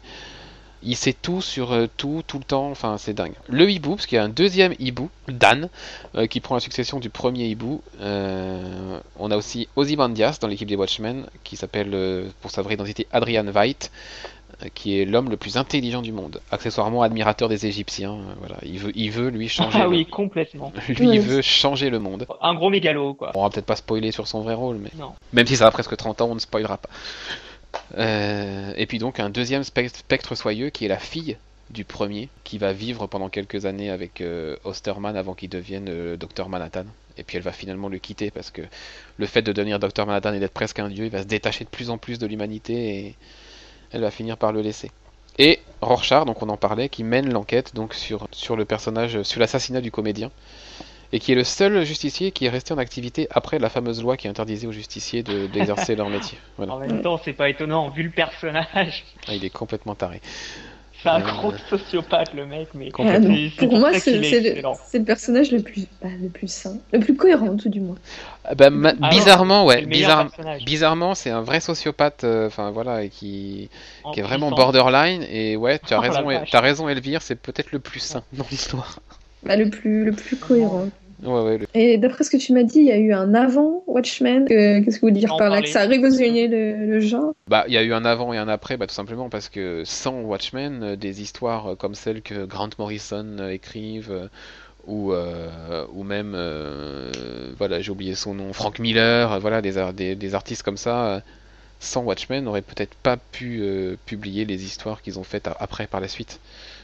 [0.87, 3.33] il sait tout sur euh, tout, tout le temps, enfin c'est dingue.
[3.49, 5.71] Le hibou, parce qu'il y a un deuxième hibou, Dan,
[6.15, 7.81] euh, qui prend la succession du premier hibou.
[8.01, 13.47] on a aussi Ozymandias dans l'équipe des Watchmen, qui s'appelle pour sa vraie identité Adrian
[13.47, 13.91] White,
[14.75, 18.15] qui est l'homme le plus intelligent du monde, accessoirement admirateur des Égyptiens.
[18.15, 19.79] Euh, voilà, il veut, il veut lui changer.
[19.81, 20.73] Ah oui, complètement.
[20.89, 22.27] lui, il veut changer le monde.
[22.41, 23.33] Un gros mégalo, quoi.
[23.35, 24.91] On va peut-être pas spoiler sur son vrai rôle, mais
[25.33, 26.91] même si ça a presque 30 ans, on ne spoilera pas.
[28.77, 31.37] et puis donc un deuxième spectre soyeux qui est la fille
[31.71, 34.23] du premier, qui va vivre pendant quelques années avec
[34.65, 36.85] Osterman avant qu'il devienne le Docteur Manhattan.
[37.17, 38.63] Et puis elle va finalement le quitter parce que
[39.19, 41.65] le fait de devenir Docteur Manhattan et d'être presque un dieu, il va se détacher
[41.65, 43.15] de plus en plus de l'humanité et
[43.95, 44.91] elle va finir par le laisser.
[45.39, 49.41] Et Rorschach, donc on en parlait, qui mène l'enquête donc sur, sur le personnage, sur
[49.41, 50.31] l'assassinat du comédien,
[51.13, 54.17] et qui est le seul justicier qui est resté en activité après la fameuse loi
[54.17, 56.39] qui interdisait aux justiciers d'exercer leur métier.
[56.59, 59.05] En même temps, c'est pas étonnant vu le personnage.
[59.29, 60.21] Ah, il est complètement taré.
[61.05, 66.09] C'est un gros sociopathe le mec, mais pour moi c'est le, personnage le plus, bah,
[66.19, 67.97] le plus sain, le plus cohérent tout du moins.
[68.47, 73.69] Ah bah, ah bizarrement, ouais, bizarrement, c'est un vrai sociopathe, euh, enfin voilà, qui,
[74.15, 75.23] qui est vraiment borderline.
[75.31, 79.01] Et ouais, tu as raison, as raison, Elvire, c'est peut-être le plus sain dans l'histoire.
[79.43, 80.89] Bah, le plus, le plus cohérent.
[81.75, 84.47] Et d'après ce que tu m'as dit, il y a eu un avant Watchmen.
[84.47, 87.35] Qu'est-ce que vous dire par là Que ça a révolutionné le, genre?
[87.49, 89.83] Bah, il y a eu un avant et un après, bah, tout simplement parce que
[89.85, 94.29] sans Watchmen, euh, des histoires euh, comme celles que Grant Morrison euh, écrive
[94.87, 96.37] ou ou même
[97.57, 101.23] voilà j'ai oublié son nom Frank Miller voilà des, des, artistes comme ça
[101.81, 103.63] sans Watchmen n'auraient peut-être pas pu
[104.05, 106.39] publier les histoires qu'ils ont faites après par la suite.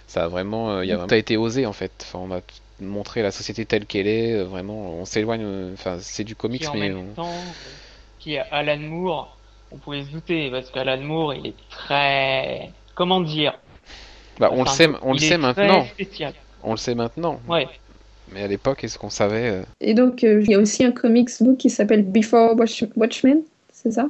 [0.06, 1.92] Ça a vraiment il a, ça a été osé en fait.
[2.00, 2.40] Enfin, on a
[2.80, 4.32] montrer la société telle qu'elle est.
[4.32, 5.42] Euh, vraiment, on s'éloigne.
[5.44, 6.90] Euh, enfin, c'est du comics, qui, mais.
[6.90, 7.32] En même temps,
[8.18, 9.36] qui Alan Moore,
[9.70, 12.70] on pouvait se douter, parce qu'Alan Moore, il est très.
[12.94, 13.58] Comment dire?
[14.38, 15.86] Bah, on le sait, on le sait maintenant.
[16.62, 17.40] On le sait maintenant.
[17.48, 17.68] Ouais.
[18.32, 21.30] Mais à l'époque, est-ce qu'on savait euh Et donc, il y a aussi un comics
[21.40, 22.54] book qui s'appelle Before
[22.96, 23.40] Watchmen,
[23.72, 24.08] c'est ça?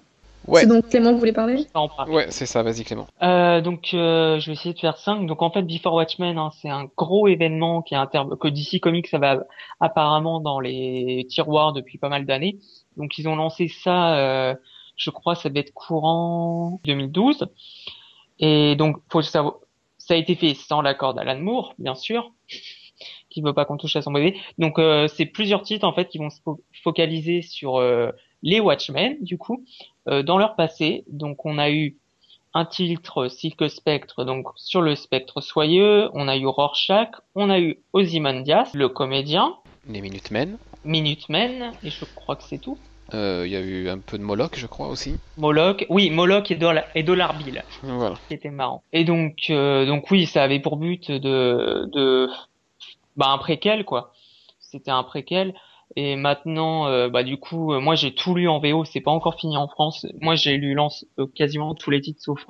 [0.52, 1.66] C'est donc Clément voulait parler?
[2.08, 3.06] Ouais, c'est ça, vas-y Clément.
[3.22, 5.26] Euh, donc euh, je vais essayer de faire 5.
[5.26, 8.22] Donc en fait Before Watchmen, hein, c'est un gros événement qui est inter...
[8.40, 9.44] que DC Comics ça va
[9.80, 12.58] apparemment dans les tiroirs depuis pas mal d'années.
[12.96, 14.54] Donc ils ont lancé ça, euh,
[14.96, 17.48] je crois ça devait être courant 2012.
[18.40, 19.56] Et donc faut savoir,
[19.98, 22.32] ça a été fait sans l'accord d'Alan Moore, bien sûr,
[23.28, 24.36] qui veut pas qu'on touche à son bébé.
[24.58, 26.40] Donc euh, c'est plusieurs titres en fait qui vont se
[26.82, 28.10] focaliser sur euh,
[28.42, 29.64] les Watchmen, du coup,
[30.06, 31.04] dans leur passé.
[31.08, 31.96] Donc, on a eu
[32.54, 36.08] un titre Silk Spectre, donc sur le spectre soyeux.
[36.14, 37.10] On a eu Rorschach.
[37.34, 39.54] On a eu Ozymandias, le comédien.
[39.88, 40.58] Les Minutemen.
[40.84, 42.78] Minutemen, et je crois que c'est tout.
[43.12, 45.16] Euh, il y a eu un peu de Moloch, je crois aussi.
[45.36, 47.62] Moloch, oui, Moloch et Dollar, et Dollar Bill.
[47.82, 48.16] Voilà.
[48.28, 48.82] C'était marrant.
[48.92, 52.28] Et donc, euh, donc oui, ça avait pour but de, de,
[53.16, 54.12] bah un préquel quoi.
[54.60, 55.54] C'était un préquel.
[55.96, 59.10] Et maintenant, euh, bah du coup, euh, moi j'ai tout lu en VO, c'est pas
[59.10, 60.06] encore fini en France.
[60.20, 62.44] Moi j'ai lu lance, euh, quasiment tous les titres sauf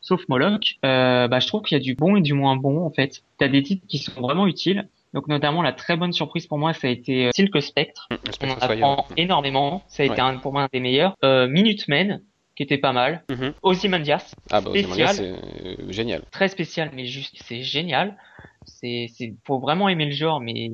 [0.00, 0.78] sauf Moloch.
[0.82, 3.22] bah je trouve qu'il y a du bon et du moins bon en fait.
[3.38, 4.88] T'as des titres qui sont vraiment utiles.
[5.12, 8.08] Donc notamment la très bonne surprise pour moi, ça a été Silk Spectre.
[8.10, 9.82] Mmh, On en apprend énormément.
[9.88, 11.16] Ça a été un, pour moi un des meilleurs.
[11.22, 12.22] Minutemen,
[12.56, 13.24] qui était pas mal.
[13.28, 13.48] Mmh.
[13.62, 14.34] Ozymandias.
[14.50, 16.22] Ah bah Ozymandias c'est génial.
[16.30, 18.16] Très spécial, mais juste c'est génial.
[18.64, 20.70] C'est c'est faut vraiment aimer le genre, mais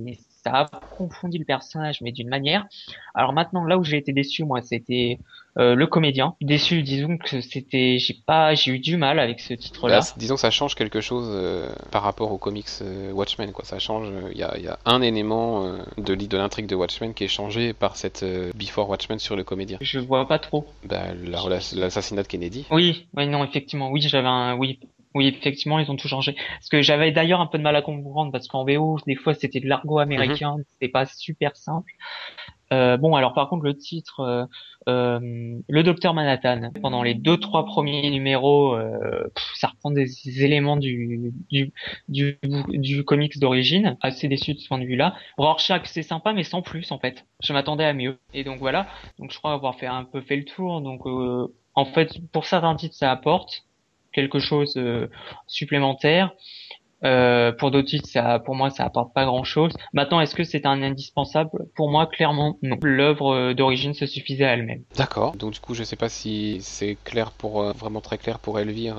[0.46, 2.66] ça a approfondit le personnage, mais d'une manière.
[3.14, 5.18] Alors maintenant, là où j'ai été déçu, moi, c'était
[5.58, 6.34] euh, le comédien.
[6.40, 10.00] Déçu, disons que c'était, j'ai pas, j'ai eu du mal avec ce titre-là.
[10.00, 13.64] Bah, disons que ça change quelque chose euh, par rapport aux comics euh, Watchmen, quoi.
[13.64, 14.08] Ça change.
[14.30, 17.72] Il y a, y, a, un élément de, de l'intrigue de Watchmen qui est changé
[17.72, 19.78] par cette Before Watchmen sur le comédien.
[19.80, 20.66] Je vois pas trop.
[20.84, 21.06] Bah,
[21.74, 22.66] l'assassinat de Kennedy.
[22.70, 24.78] Oui, oui, non, effectivement, oui, j'avais un, oui,
[25.16, 26.34] oui, effectivement, ils ont tout changé.
[26.34, 29.34] Parce que j'avais d'ailleurs un peu de mal à comprendre parce qu'en VO, des fois,
[29.34, 30.64] c'était de l'argot américain, mhm.
[30.68, 31.90] c'était pas super simple.
[32.72, 34.44] Euh, bon, alors par contre, le titre, euh,
[34.88, 40.08] euh, le Docteur Manhattan, pendant les deux trois premiers numéros, euh, ça reprend des
[40.42, 41.72] éléments du du
[42.08, 43.96] du, du comics d'origine.
[44.00, 45.14] Assez déçu de ce point de vue-là.
[45.38, 47.24] Rorschach, c'est sympa, mais sans plus en fait.
[47.42, 48.18] Je m'attendais à mieux.
[48.34, 48.88] Et donc voilà.
[49.18, 50.80] Donc je crois avoir fait un peu fait le tour.
[50.80, 53.66] Donc euh, en fait, pour certains titres, ça apporte
[54.16, 55.06] quelque chose euh,
[55.46, 56.32] supplémentaire.
[57.04, 59.72] Euh, pour d'autres titres, ça, pour moi, ça apporte pas grand-chose.
[59.92, 61.50] Maintenant, est-ce que c'est un indispensable?
[61.74, 62.76] Pour moi, clairement, non.
[62.82, 64.82] L'œuvre euh, d'origine se suffisait à elle-même.
[64.96, 65.36] D'accord.
[65.36, 68.96] Donc du coup, je sais pas si c'est clair pour vraiment très clair pour Elvire.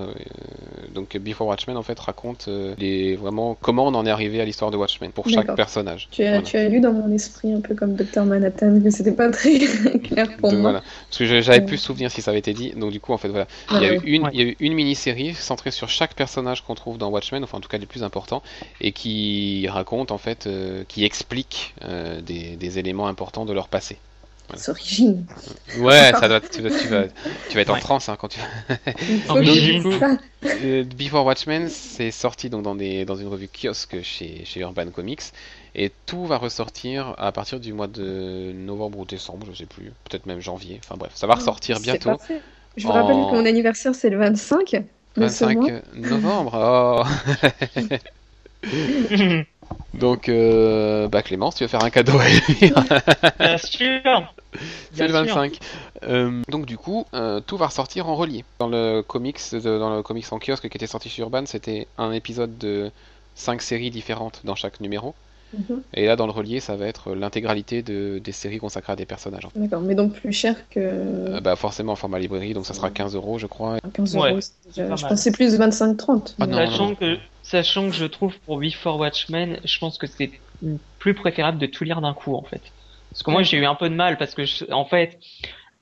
[0.93, 4.71] donc Before Watchmen, en fait, raconte les vraiment comment on en est arrivé à l'histoire
[4.71, 6.07] de Watchmen pour chaque personnage.
[6.11, 9.11] Tu as, tu as lu dans mon esprit un peu comme Dr Manhattan que c'était
[9.11, 9.59] pas très
[10.03, 10.61] clair pour moi.
[10.61, 10.83] Voilà.
[11.09, 12.71] Parce que j'avais plus souvenir si ça avait été dit.
[12.71, 14.55] Donc du coup, en fait, voilà, il y a eu une, il y a eu
[14.59, 18.03] une mini-série centrée sur chaque personnage qu'on trouve dans Watchmen, enfin en tout cas plus
[18.03, 18.41] important,
[18.81, 23.97] et qui raconte en fait, euh, qui explique euh, des, éléments importants de leur passé.
[24.49, 24.63] Voilà.
[24.69, 25.25] Origine.
[25.79, 27.03] Ouais, ça doit, tu, vas, tu, vas,
[27.49, 28.39] tu vas être en France hein, quand tu.
[29.27, 29.91] donc, du coup,
[30.45, 34.89] euh, Before Watchmen, c'est sorti donc dans des dans une revue kiosque chez chez Urban
[34.89, 35.33] Comics,
[35.75, 39.91] et tout va ressortir à partir du mois de novembre ou décembre, je sais plus,
[40.05, 40.79] peut-être même janvier.
[40.83, 42.11] Enfin bref, ça va ressortir bientôt.
[42.77, 44.83] Je vous rappelle que mon anniversaire c'est le 25.
[45.17, 47.05] 25 novembre.
[47.05, 47.79] Oh.
[49.93, 52.83] Donc, euh, bah Clémence, tu veux faire un cadeau à Elvire
[53.39, 54.33] Bien sûr
[54.93, 55.57] C'est le 25.
[56.03, 58.45] Euh, donc du coup, euh, tout va ressortir en relié.
[58.59, 62.11] Dans le comics, dans le comics en kiosque qui était sorti sur Urban, c'était un
[62.11, 62.91] épisode de
[63.35, 65.15] 5 séries différentes dans chaque numéro.
[65.93, 69.05] Et là, dans le relié, ça va être l'intégralité de, des séries consacrées à des
[69.05, 69.47] personnages.
[69.55, 71.39] D'accord, mais donc plus cher que.
[71.39, 73.79] bah, forcément en format librairie, donc ça sera 15 euros, je crois.
[73.93, 74.39] 15 euros,
[74.75, 76.35] je pensais plus de 25-30.
[76.39, 80.31] Ah, sachant, que, sachant que je trouve pour Before Watchmen, je pense que c'est
[80.99, 82.61] plus préférable de tout lire d'un coup, en fait.
[83.11, 85.17] Parce que moi, j'ai eu un peu de mal, parce que, en fait,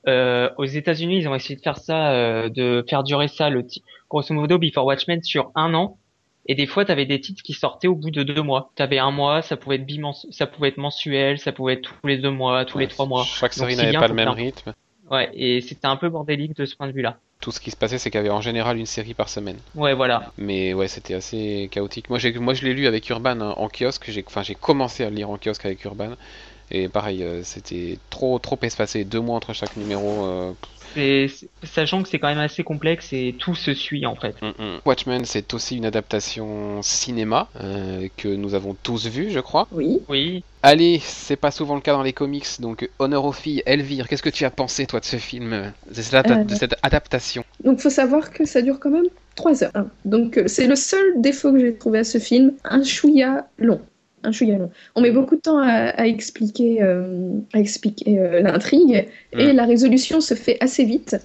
[0.07, 3.65] euh, aux États-Unis, ils ont essayé de faire ça, euh, de faire durer ça, le
[4.09, 5.97] grosso modo, Before Watchmen sur un an.
[6.47, 8.71] Et des fois, tu avais des titres qui sortaient au bout de deux mois.
[8.75, 11.81] Tu avais un mois, ça pouvait être bimens ça pouvait être mensuel, ça pouvait être
[11.81, 13.23] tous les deux mois, tous les trois mois.
[13.23, 14.73] Chaque série n'avait pas le même rythme.
[15.09, 17.17] Ouais, et c'était un peu bordélique de ce point de vue-là.
[17.41, 19.57] Tout ce qui se passait, c'est qu'il y avait en général une série par semaine.
[19.75, 20.31] Ouais, voilà.
[20.37, 22.09] Mais ouais, c'était assez chaotique.
[22.09, 24.05] Moi, moi je l'ai lu avec Urban hein, en kiosque.
[24.09, 26.11] J'ai, enfin, j'ai commencé à le lire en kiosque avec Urban.
[26.71, 29.03] Et pareil, euh, c'était trop, trop espacé.
[29.03, 30.25] Deux mois entre chaque numéro.
[30.25, 30.53] Euh,
[31.63, 34.35] sachant que c'est quand même assez complexe et tout se suit en fait.
[34.41, 34.79] Mm, mm.
[34.85, 39.67] Watchmen, c'est aussi une adaptation cinéma euh, que nous avons tous vu, je crois.
[39.71, 39.99] Oui.
[40.09, 40.43] Oui.
[40.63, 43.61] Allez, c'est pas souvent le cas dans les comics, donc honneur aux filles.
[43.65, 46.75] Elvire, qu'est-ce que tu as pensé toi de ce film, de cette, euh.
[46.81, 47.43] adaptation?
[47.63, 49.85] Donc faut savoir que ça dure quand même 3 heures.
[50.05, 53.81] Donc euh, c'est le seul défaut que j'ai trouvé à ce film, un chouïa long
[54.25, 59.65] un On met beaucoup de temps à, expliquer, euh, à expliquer euh, l'intrigue et la
[59.65, 61.17] résolution se fait assez vite.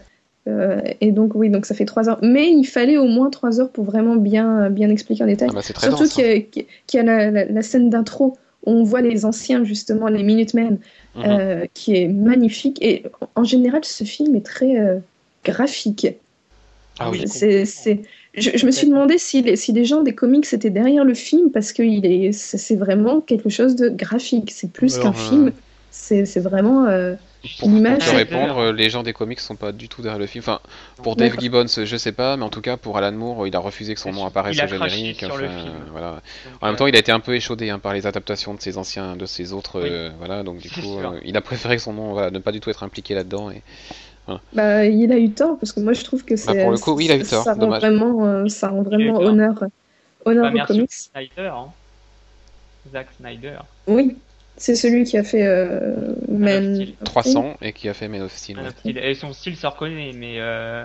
[0.49, 2.19] Euh, et donc oui, donc ça fait trois heures.
[2.23, 5.49] Mais il fallait au moins trois heures pour vraiment bien, bien expliquer en détail.
[5.51, 6.47] Ah bah, Surtout qu'il
[6.95, 10.79] y, a, la, scène d'intro où on voit les anciens justement, les Minutemen,
[11.17, 11.67] mhm.
[11.75, 12.79] qui est magnifique.
[12.83, 15.01] Et en général, ce film est très
[15.45, 16.07] graphique.
[16.99, 17.23] Ah oui.
[17.27, 18.03] C'est
[18.35, 21.51] je, me suis demandé si les, si les gens des comics étaient derrière le film
[21.51, 24.53] parce que est, c'est vraiment quelque chose de graphique.
[24.53, 25.49] C'est plus qu'un film.
[25.49, 27.15] Euh, c'est vraiment euh,
[27.63, 28.05] l'image.
[28.05, 30.43] Pour répondre, euh, les gens des comics sont pas du tout derrière le film.
[30.43, 30.61] Enfin,
[31.03, 33.59] pour Dave Gibbons, je sais pas, mais en tout cas pour Alan Moore, il a
[33.59, 35.25] refusé que son nom apparaisse au générique.
[35.91, 36.23] voilà.
[36.61, 38.79] En même temps, il a été un peu échaudé hein, par les adaptations de ses
[38.79, 39.83] anciens, de ses autres,
[40.19, 40.45] voilà.
[40.45, 43.15] Donc du coup, il a préféré que son nom ne pas du tout être impliqué
[43.15, 43.63] là-dedans et
[44.53, 46.63] bah, il a eu tort, parce que moi je trouve que bah, c'est.
[46.63, 47.45] pour le coup, oui, il a eu tort.
[47.45, 49.65] Ça rend vraiment, euh, ça rend vraiment honneur,
[50.25, 50.93] honneur bah, au comics.
[50.93, 51.73] Snyder, hein.
[52.93, 53.59] Zack Snyder.
[53.87, 54.17] Oui,
[54.57, 58.59] c'est celui qui a fait euh, Man 300 et qui a fait Man of Steel.
[58.99, 60.85] Et son style se reconnaît, mais euh,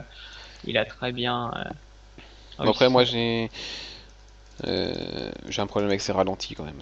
[0.66, 1.52] il a très bien.
[1.56, 3.50] Euh, après, moi j'ai.
[4.64, 6.80] j'ai un problème avec ses ralentis quand même.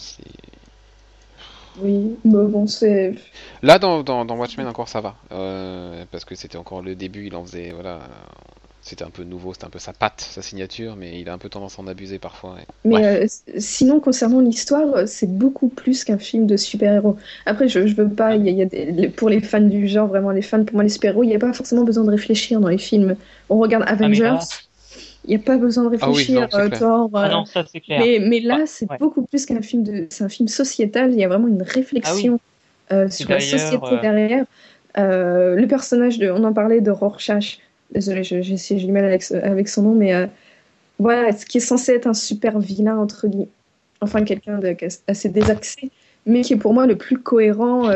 [1.80, 3.16] Oui, mais bon, c'est.
[3.62, 5.16] Là, dans, dans, Watchmen, encore ça va.
[5.32, 7.72] Euh, parce que c'était encore le début, il en faisait.
[7.72, 8.02] Voilà.
[8.82, 11.38] C'était un peu nouveau, c'était un peu sa patte, sa signature, mais il a un
[11.38, 12.58] peu tendance à en abuser parfois.
[12.84, 13.26] Mais euh,
[13.58, 17.16] sinon, concernant l'histoire, c'est beaucoup plus qu'un film de super-héros.
[17.46, 20.32] Après, je, je veux pas, il y a, des, pour les fans du genre, vraiment
[20.32, 22.68] les fans, pour moi, les super-héros, il n'y a pas forcément besoin de réfléchir dans
[22.68, 23.16] les films.
[23.50, 24.40] On regarde ah, Avengers.
[25.26, 26.48] Il n'y a pas besoin de ah réfléchir.
[26.52, 28.02] Ah Thor, ah non, ça, clair.
[28.02, 30.08] Mais, mais, là, c'est beaucoup plus qu'un film de.
[30.10, 31.14] C'est un film sociétal.
[31.14, 32.40] Il y a vraiment une réflexion
[32.92, 34.46] euh, sur la société euh, derrière.
[34.98, 36.30] Euh, le personnage de.
[36.30, 37.60] On en parlait de Rorschach.
[37.92, 40.30] Désolé, j'ai du mal avec, avec, son nom, mais
[41.00, 43.50] voilà, ce qui est censé être un super vilain entre guillemets.
[44.02, 44.60] Enfin, quelqu'un
[45.08, 45.92] assez désaxé,
[46.26, 47.90] mais qui est pour moi le plus cohérent.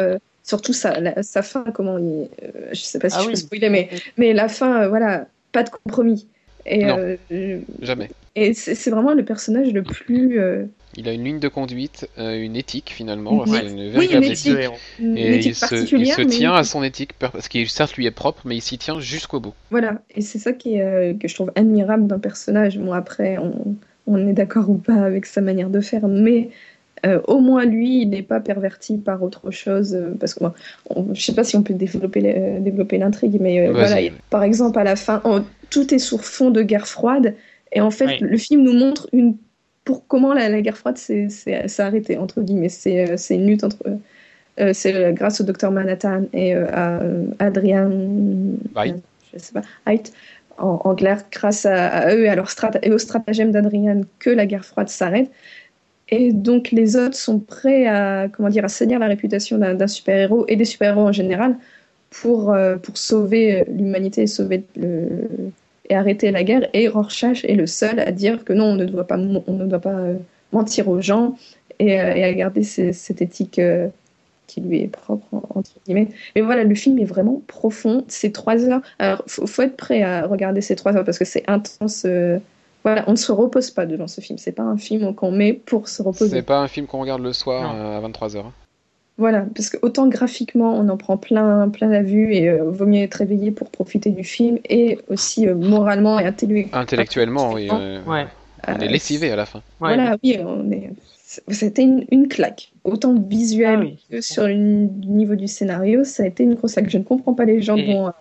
[0.44, 2.30] surtout sa, sa fin, comment il.
[2.72, 6.28] je sais pas si je peux spoiler, mais, mais la fin, voilà, pas de compromis.
[6.68, 8.10] Et, non, euh, jamais.
[8.36, 10.40] Et c'est vraiment le personnage le plus.
[10.40, 10.66] Euh,
[10.96, 13.46] il a une ligne de conduite, euh, une éthique finalement.
[13.46, 14.58] Une oui, une éthique.
[15.00, 18.62] et il se, tient à son éthique, parce qu'il certes lui est propre, mais il
[18.62, 19.54] s'y tient jusqu'au bout.
[19.72, 22.78] Voilà, et c'est ça qui est, que je trouve admirable d'un personnage.
[22.78, 26.50] Bon, après, on, on est d'accord ou pas avec sa manière de faire, mais
[27.28, 29.98] au moins lui, il n'est pas perverti par autre chose.
[30.20, 30.44] parce que
[30.96, 33.98] je ne sais pas si on peut développer, développer l'intrigue, mais voilà,
[34.30, 35.22] par exemple, à la fin,
[35.70, 37.36] tout est sur fond de guerre froide.
[37.72, 39.38] Et en fait, le film nous montre une,
[39.84, 42.70] pour comment la, guerre froide s'est arrêtée, entre guillemets.
[42.70, 43.78] C'est euh, une lutte entre.
[44.60, 47.02] Euh, c'est euh, grâce au docteur Manhattan et à
[47.40, 47.92] Adrian.
[49.34, 49.62] Je sais pas.
[50.58, 52.50] en, clair, grâce à, eux et, à leur
[52.82, 55.30] et au stratagème d'Adrian, que la guerre froide s'arrête.
[56.10, 60.46] Et donc les autres sont prêts à, comment dire, à salir la réputation d'un super-héros
[60.48, 61.58] et des super-héros en général
[62.10, 65.08] pour, euh, pour sauver l'humanité et sauver le,
[65.90, 66.68] et arrêter la guerre.
[66.74, 69.66] Et Rorschach est le seul à dire que non, on ne doit pas, on ne
[69.66, 70.16] doit pas euh,
[70.52, 71.38] mentir aux gens
[71.80, 73.60] et, euh, et à garder cette éthique
[74.48, 76.08] qui lui est propre, entre guillemets.
[76.36, 78.04] Mais voilà, le film est vraiment profond.
[78.08, 78.82] C'est trois heures.
[78.98, 82.04] Alors, faut, faut être prêt à regarder ces trois heures parce que c'est intense.
[82.06, 82.40] Euh,
[82.84, 84.38] voilà, on ne se repose pas devant ce film.
[84.40, 86.38] C'est pas un film qu'on met pour se reposer.
[86.38, 88.46] C'est pas un film qu'on regarde le soir euh, à 23h.
[89.18, 92.86] Voilà, parce que autant graphiquement, on en prend plein, plein la vue et euh, vaut
[92.86, 96.82] mieux être réveillé pour profiter du film et aussi moralement et intellectuellement.
[96.82, 97.70] Intellectuellement, oui.
[98.06, 98.28] Ouais.
[98.68, 99.62] On est lessivé à la fin.
[99.80, 100.92] Voilà, oui, on est
[101.28, 102.72] c'était une, claque.
[102.84, 106.90] Autant visuel ah que sur le niveau du scénario, ça a été une grosse claque.
[106.90, 108.12] Je ne comprends pas les gens dont,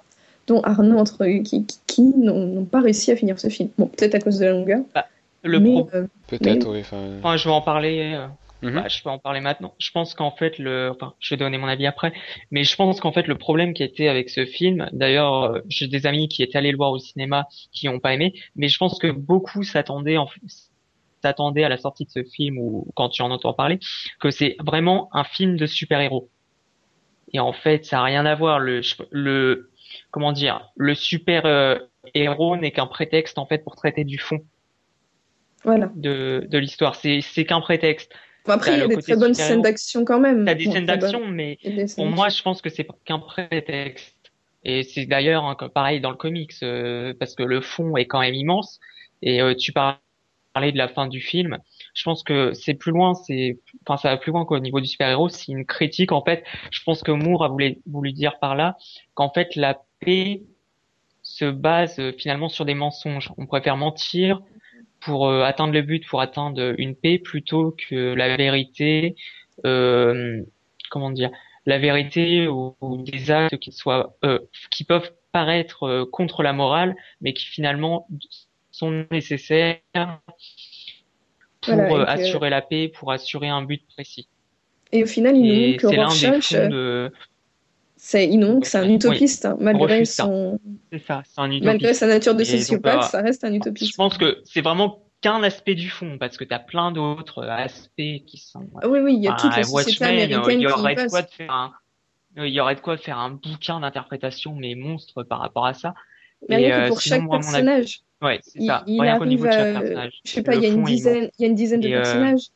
[0.48, 3.68] dont, Arnaud, entre, qui, qui, n'ont pas réussi à finir ce film.
[3.78, 4.80] Bon, peut-être à cause de la longueur.
[4.94, 5.06] Bah,
[5.44, 6.80] le euh, peut-être, oui.
[6.80, 8.18] Enfin, je vais en parler.
[8.62, 8.74] Mhm.
[8.74, 9.74] bah, je vais en parler maintenant.
[9.78, 12.12] Je pense qu'en fait, le, enfin, je vais donner mon avis après,
[12.50, 15.88] mais je pense qu'en fait, le problème qui était avec ce film, d'ailleurs, euh, j'ai
[15.88, 18.78] des amis qui étaient allés le voir au cinéma qui n'ont pas aimé, mais je
[18.78, 20.28] pense que beaucoup s'attendaient, en,
[21.20, 23.78] t'attendais à la sortie de ce film ou quand tu en entends parler,
[24.20, 26.30] que c'est vraiment un film de super-héros.
[27.32, 28.58] Et en fait, ça a rien à voir.
[28.58, 28.80] Le,
[29.10, 29.70] le
[30.10, 34.40] comment dire, le super-héros n'est qu'un prétexte en fait pour traiter du fond.
[35.64, 35.90] Voilà.
[35.96, 36.94] De, de l'histoire.
[36.94, 38.12] C'est, c'est qu'un prétexte.
[38.48, 40.44] Après, il y a des très bonnes scènes d'action quand même.
[40.44, 41.58] T'as des scènes d'action, mais
[41.94, 44.14] pour moi, je pense que c'est qu'un prétexte.
[44.64, 48.20] Et c'est d'ailleurs hein, pareil dans le comics, euh, parce que le fond est quand
[48.20, 48.80] même immense.
[49.22, 51.58] Et euh, tu parler de la fin du film.
[51.94, 54.86] Je pense que c'est plus loin, c'est, enfin, ça va plus loin qu'au niveau du
[54.86, 55.28] super-héros.
[55.28, 56.44] C'est une critique, en fait.
[56.70, 58.76] Je pense que Moore a voulu, voulu dire par là
[59.14, 60.42] qu'en fait, la paix
[61.22, 63.32] se base euh, finalement sur des mensonges.
[63.36, 64.40] On préfère mentir
[65.06, 69.14] pour euh, atteindre le but, pour atteindre une paix, plutôt que la vérité,
[69.64, 70.42] euh,
[70.90, 71.30] comment dire,
[71.64, 74.40] la vérité ou, des actes qui soient, euh,
[74.70, 78.08] qui peuvent paraître contre la morale, mais qui finalement
[78.72, 79.78] sont nécessaires
[81.60, 84.28] pour assurer la paix, pour assurer un but précis.
[84.90, 87.12] Et au final, il nous que Rorschach, de...
[87.96, 88.30] c'est
[88.62, 90.58] c'est un utopiste, hein, malgré son...
[91.06, 91.64] Ça, un utopiste.
[91.64, 93.92] Malgré sa nature de sociopathe, ça reste un utopiste.
[93.92, 97.44] Je pense que c'est vraiment qu'un aspect du fond, parce que tu as plein d'autres
[97.44, 98.68] aspects qui sont...
[98.82, 101.08] Ah oui, oui, il y a toute la société américaine il y aurait qui de
[101.08, 101.72] quoi de faire un...
[102.38, 105.94] Il y aurait de quoi faire un bouquin d'interprétation, mais monstre par rapport à ça.
[106.50, 108.02] Mais rien que euh, pour chaque personnage.
[108.20, 108.84] Ouais, c'est ça.
[108.86, 110.08] Il, arrive à...
[110.22, 111.96] Je sais pas, il y a une dizaine, il y a une dizaine de euh,
[111.96, 112.48] personnages.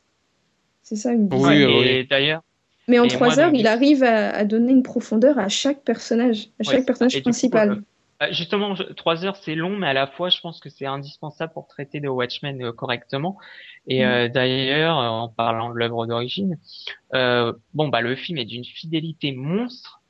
[0.83, 1.47] C'est ça, une dizaine.
[1.47, 2.07] Oui, oui.
[2.07, 2.43] d'ailleurs.
[2.91, 6.85] Mais en trois heures, il arrive à, donner une profondeur à chaque personnage, à chaque
[6.85, 7.81] personnage principal.
[8.21, 11.53] Euh, justement, trois heures, c'est long, mais à la fois, je pense que c'est indispensable
[11.53, 13.37] pour traiter de Watchmen euh, correctement.
[13.87, 14.27] Et mm.
[14.27, 16.59] d'ailleurs, en parlant de l'œuvre d'origine,
[17.11, 20.01] bon bah le film est d'une fidélité monstre.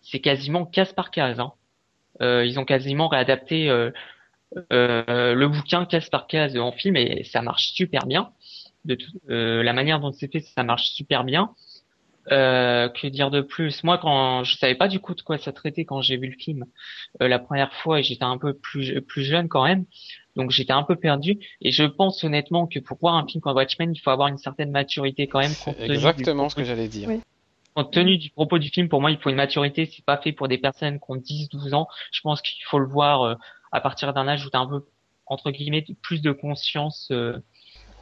[0.00, 1.38] C'est quasiment case par case.
[1.40, 1.52] Hein.
[2.20, 3.68] ils ont quasiment réadapté
[4.72, 8.32] euh, le bouquin case par case en film et ça marche super bien.
[8.84, 11.54] De tout, euh, la manière dont c'est fait, ça marche super bien.
[12.30, 13.84] Euh, que dire de plus?
[13.84, 16.36] Moi, quand je savais pas du coup de quoi ça traitait quand j'ai vu le
[16.36, 16.64] film
[17.22, 19.84] euh, la première fois, et j'étais un peu plus plus jeune quand même,
[20.36, 21.38] donc j'étais un peu perdu.
[21.60, 24.38] Et je pense honnêtement que pour voir un film comme Watchmen, il faut avoir une
[24.38, 25.52] certaine maturité quand même.
[25.78, 27.08] Exactement ce que j'allais dire.
[27.08, 27.20] Oui.
[27.74, 29.86] Compte tenu du propos du film, pour moi, il faut une maturité.
[29.86, 31.88] C'est pas fait pour des personnes qui ont 10-12 ans.
[32.10, 33.34] Je pense qu'il faut le voir euh,
[33.72, 34.84] à partir d'un âge où tu as un peu,
[35.26, 37.38] entre guillemets, plus de conscience euh,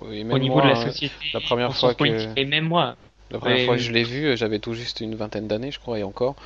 [0.00, 1.14] au niveau de la société.
[1.34, 2.38] La première fois que...
[2.38, 2.96] Et même moi.
[3.30, 5.98] La première fois que je l'ai vu, j'avais tout juste une vingtaine d'années, je crois,
[5.98, 6.36] et encore.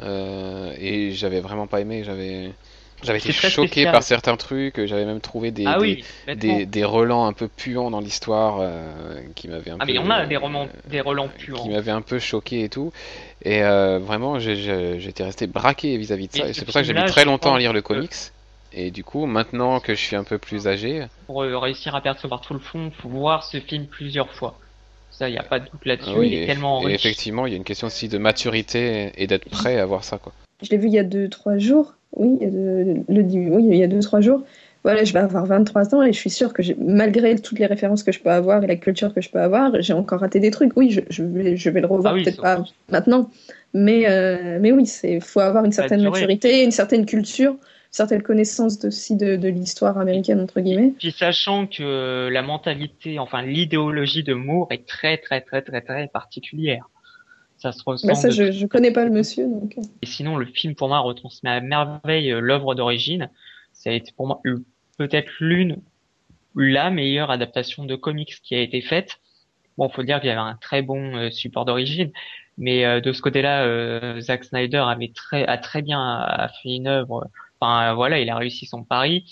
[0.00, 2.02] Euh, et j'avais vraiment pas aimé.
[2.04, 2.50] J'avais.
[3.02, 5.76] J'avais été choqué par certains trucs, j'avais même trouvé des, ah
[6.36, 9.92] des, des, relents un peu puants dans l'histoire euh, qui m'avaient un ah, peu.
[9.92, 11.60] Ah, mais on a des, romans, des relents puants.
[11.60, 12.92] Qui m'avaient un peu choqué et tout.
[13.44, 16.48] Et euh, vraiment, j'étais resté braqué vis-à-vis de ça.
[16.48, 18.12] Et, c'est pour ça que j'ai mis très longtemps à lire le comics.
[18.72, 21.06] Et du coup, maintenant que je suis un peu plus âgé.
[21.26, 24.56] Pour euh, réussir à percevoir tout le fond, faut voir ce film plusieurs fois.
[25.12, 26.26] Ça, il n'y a pas de doute là-dessus.
[26.26, 29.48] il est tellement et effectivement, il y a une question aussi de maturité et d'être
[29.48, 30.18] prêt à voir ça.
[30.18, 30.32] Quoi.
[30.62, 31.94] Je l'ai vu il y a 2-3 jours.
[32.16, 33.22] Oui, il y a 2 le,
[33.54, 34.42] oui, il y a 2-3 jours.
[34.84, 38.02] Voilà, je vais avoir 23 ans et je suis sûre que malgré toutes les références
[38.02, 40.50] que je peux avoir et la culture que je peux avoir, j'ai encore raté des
[40.50, 40.76] trucs.
[40.76, 43.30] Oui, je, je, vais, je vais, le revoir, ah peut-être pas maintenant.
[43.74, 47.54] Mais, euh, mais oui, il faut avoir une certaine maturité, une certaine culture
[47.92, 50.94] certaines connaissances aussi de, de l'histoire américaine entre guillemets.
[50.98, 56.08] Puis sachant que la mentalité, enfin l'idéologie de Moore est très très très très très
[56.08, 56.88] particulière.
[57.58, 58.08] Ça se ressent.
[58.08, 59.76] Bah ça, je, je connais pas le monsieur donc.
[60.00, 63.30] Et sinon, le film pour moi retransmet à merveille euh, l'œuvre d'origine.
[63.72, 64.40] Ça a été pour moi
[64.98, 65.76] peut-être l'une
[66.56, 69.20] la meilleure adaptation de comics qui a été faite.
[69.78, 72.10] Bon, faut dire qu'il y avait un très bon euh, support d'origine,
[72.58, 77.28] mais euh, de ce côté-là, Zack Snyder avait très a très bien fait une œuvre
[77.62, 79.24] Enfin voilà, il a réussi son pari.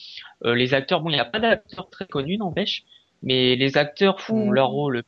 [0.45, 2.85] Euh, les acteurs, bon, il n'y a pas d'acteurs très connus, n'empêche,
[3.25, 4.55] mais les acteurs font mm.
[4.55, 5.03] leur rôle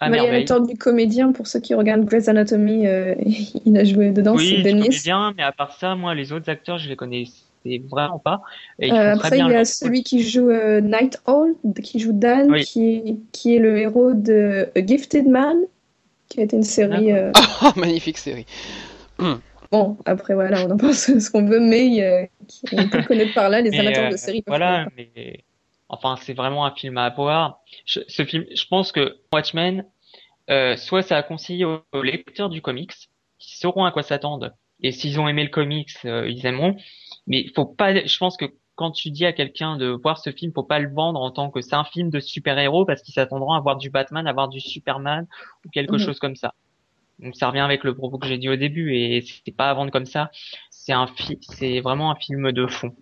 [0.00, 2.86] Ah, il y a l'acteur du comédien, pour ceux qui regardent Grey's Anatomy,
[3.64, 6.78] il a joué dedans, oui, c'est comédien, mais à part ça, moi, les autres acteurs,
[6.78, 7.24] je les connais
[7.88, 8.42] vraiment pas.
[8.80, 10.50] après, il y a celui qui joue
[10.82, 11.54] Night Owl,
[11.84, 15.56] qui joue Dan, qui, qui est le héros de A Gifted Man,
[16.28, 17.12] qui a été une série.
[17.62, 18.46] Oh, magnifique série.
[19.70, 22.30] Bon, après, voilà, on en pense ce qu'on veut, mais
[22.72, 24.42] on peut connaître par là les amateurs de séries.
[24.46, 25.44] Voilà, mais
[25.88, 27.60] Enfin, c'est vraiment un film à voir.
[27.86, 29.86] ce film, je pense que Watchmen,
[30.50, 32.92] euh, soit ça a conseillé aux, lecteurs du comics,
[33.38, 34.50] qui sauront à quoi s'attendre,
[34.82, 36.76] et s'ils ont aimé le comics, euh, ils aimeront.
[37.26, 40.52] Mais faut pas, je pense que quand tu dis à quelqu'un de voir ce film,
[40.54, 43.52] faut pas le vendre en tant que c'est un film de super-héros parce qu'ils s'attendront
[43.52, 45.26] à voir du Batman, à voir du Superman
[45.64, 45.98] ou quelque mhm.
[45.98, 46.54] chose comme ça.
[47.18, 49.74] Donc ça revient avec le propos que j'ai dit au début et c'est pas à
[49.74, 50.30] vendre comme ça.
[50.70, 51.06] C'est un
[51.40, 52.94] c'est vraiment un film de fond.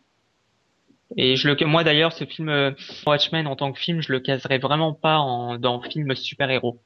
[1.17, 2.73] Et je le, moi d'ailleurs, ce film euh,
[3.07, 6.81] Watchmen en tant que film, je le caserais vraiment pas en, dans film super-héros.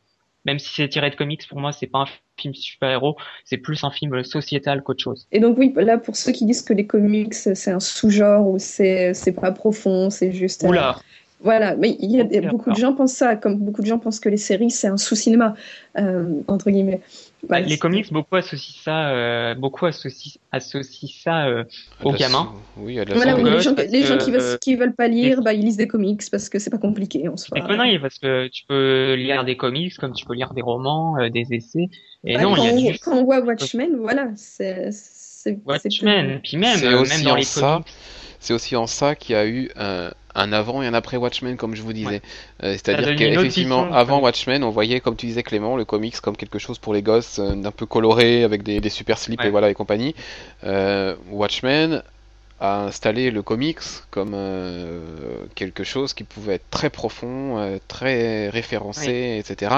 [0.44, 2.06] Même si c'est tiré de comics, pour moi, c'est pas un
[2.38, 5.26] film super-héros, c'est plus un film sociétal qu'autre chose.
[5.32, 8.58] Et donc oui, là pour ceux qui disent que les comics c'est un sous-genre ou
[8.58, 10.64] c'est c'est pas profond, c'est juste.
[10.66, 10.98] Oula.
[11.42, 14.20] Voilà, mais il y a, beaucoup de gens pensent ça, comme beaucoup de gens pensent
[14.20, 15.54] que les séries c'est un sous-cinéma
[15.98, 17.00] euh, entre guillemets.
[17.48, 21.64] Bah, les comics, beaucoup associent ça, euh, beaucoup associent, associent ça euh,
[22.04, 22.52] aux gamins.
[22.76, 25.54] Oui, à la voilà, les gens, les gens qui, veulent, qui veulent pas lire, bah,
[25.54, 27.56] ils lisent des comics parce que c'est pas compliqué en soi.
[27.58, 31.30] C'est parce que tu peux lire des comics comme tu peux lire des romans, euh,
[31.30, 31.88] des essais.
[32.24, 34.90] Et non, quand, il y a quand on voit Watchmen, voilà, c'est.
[35.64, 37.86] Watchmen, puis même, même dans les comics.
[38.40, 41.56] C'est aussi en ça qu'il y a eu un, un avant et un après Watchmen,
[41.56, 42.22] comme je vous disais.
[42.62, 46.58] Euh, c'est-à-dire qu'effectivement, avant Watchmen, on voyait, comme tu disais Clément, le comics comme quelque
[46.58, 49.74] chose pour les gosses, euh, d'un peu coloré, avec des, super slips et voilà et
[49.74, 50.14] compagnie.
[50.64, 52.02] Euh, Watchmen
[52.58, 53.78] a installé le comics
[54.10, 54.36] comme
[55.54, 59.74] quelque chose qui pouvait être très profond, très référencé, etc.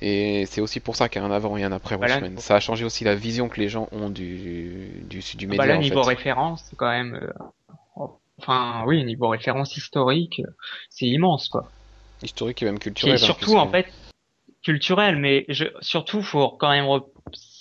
[0.00, 2.38] Et c'est aussi pour ça qu'il y a un avant et un après Watchmen.
[2.38, 5.62] Ça a changé aussi la vision que les gens ont du, du, du média.
[5.62, 7.20] Bah là, niveau référence, c'est quand même
[8.38, 10.42] Enfin, oui, niveau référence historique,
[10.88, 11.70] c'est immense, quoi.
[12.22, 13.12] Historique et même culturel.
[13.12, 13.86] Et hein, surtout, en fait,
[14.62, 16.86] culturel, mais je, surtout, faut quand même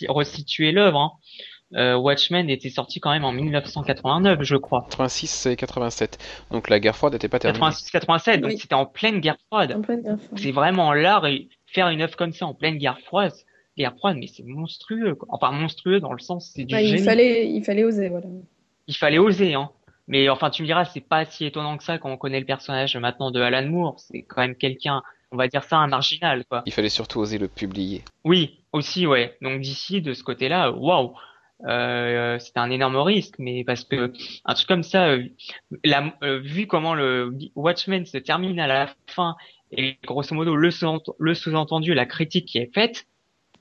[0.08, 1.00] resituer l'œuvre.
[1.00, 1.12] Hein.
[1.74, 4.86] Euh, Watchmen était sorti quand même en 1989, je crois.
[4.90, 6.18] 86 et 87.
[6.52, 7.66] Donc la guerre froide n'était pas terminée.
[7.66, 9.82] 86-87, donc c'était en pleine guerre froide.
[10.36, 13.32] C'est vraiment l'art et faire une œuvre comme ça en pleine guerre froide,
[13.78, 15.16] guerre froide, mais c'est monstrueux.
[15.16, 15.30] Quoi.
[15.32, 18.28] Enfin monstrueux dans le sens c'est du Il fallait, il fallait oser, voilà.
[18.88, 19.70] Il fallait oser, hein.
[20.08, 22.46] Mais enfin, tu me diras, c'est pas si étonnant que ça quand on connaît le
[22.46, 24.00] personnage maintenant de Alan Moore.
[24.00, 26.64] C'est quand même quelqu'un, on va dire ça, un marginal, quoi.
[26.66, 28.04] Il fallait surtout oser le publier.
[28.24, 29.38] Oui, aussi, ouais.
[29.42, 31.14] Donc d'ici, de ce côté-là, waouh.
[31.68, 34.12] Euh, c'était un énorme risque, mais parce que
[34.46, 35.24] un truc comme ça, euh,
[35.84, 39.36] la, euh, vu comment le Watchmen se termine à la fin
[39.72, 43.06] et grosso modo le sous-entendu, la critique qui est faite,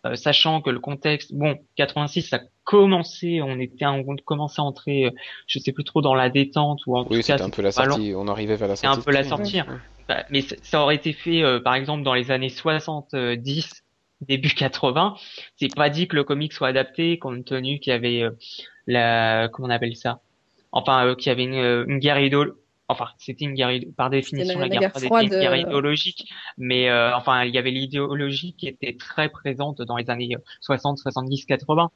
[0.07, 5.07] euh, sachant que le contexte, bon, 86, ça commençait, on était, on commençait à entrer,
[5.07, 5.11] euh,
[5.46, 8.14] je sais plus trop dans la détente ou en oui, c'était un peu la sortie,
[8.16, 9.01] on arrivait vers la sortie.
[9.01, 9.61] Un peu la sortie.
[10.09, 13.84] Bah, mais ça aurait été fait, euh, par exemple, dans les années 70,
[14.22, 15.16] début 80.
[15.57, 18.22] C'est pas dit que le comic soit adapté, compte tenu qu'il y avait
[18.86, 20.20] la, comment on appelle ça?
[20.72, 22.57] Enfin, qu'il y avait une, une guerre idéologique
[22.91, 26.30] enfin c'était une guerre par définition la, guerre, froide, une guerre idéologique.
[26.59, 30.99] Mais euh, enfin il y avait l'idéologie qui était très présente dans les années 60
[30.99, 31.91] 70 80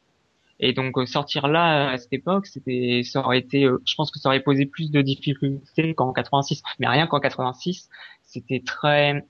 [0.60, 4.10] et donc euh, sortir là à cette époque c'était ça aurait été euh, je pense
[4.10, 7.88] que ça aurait posé plus de difficultés qu'en 86 mais rien qu'en 86
[8.22, 9.24] c'était très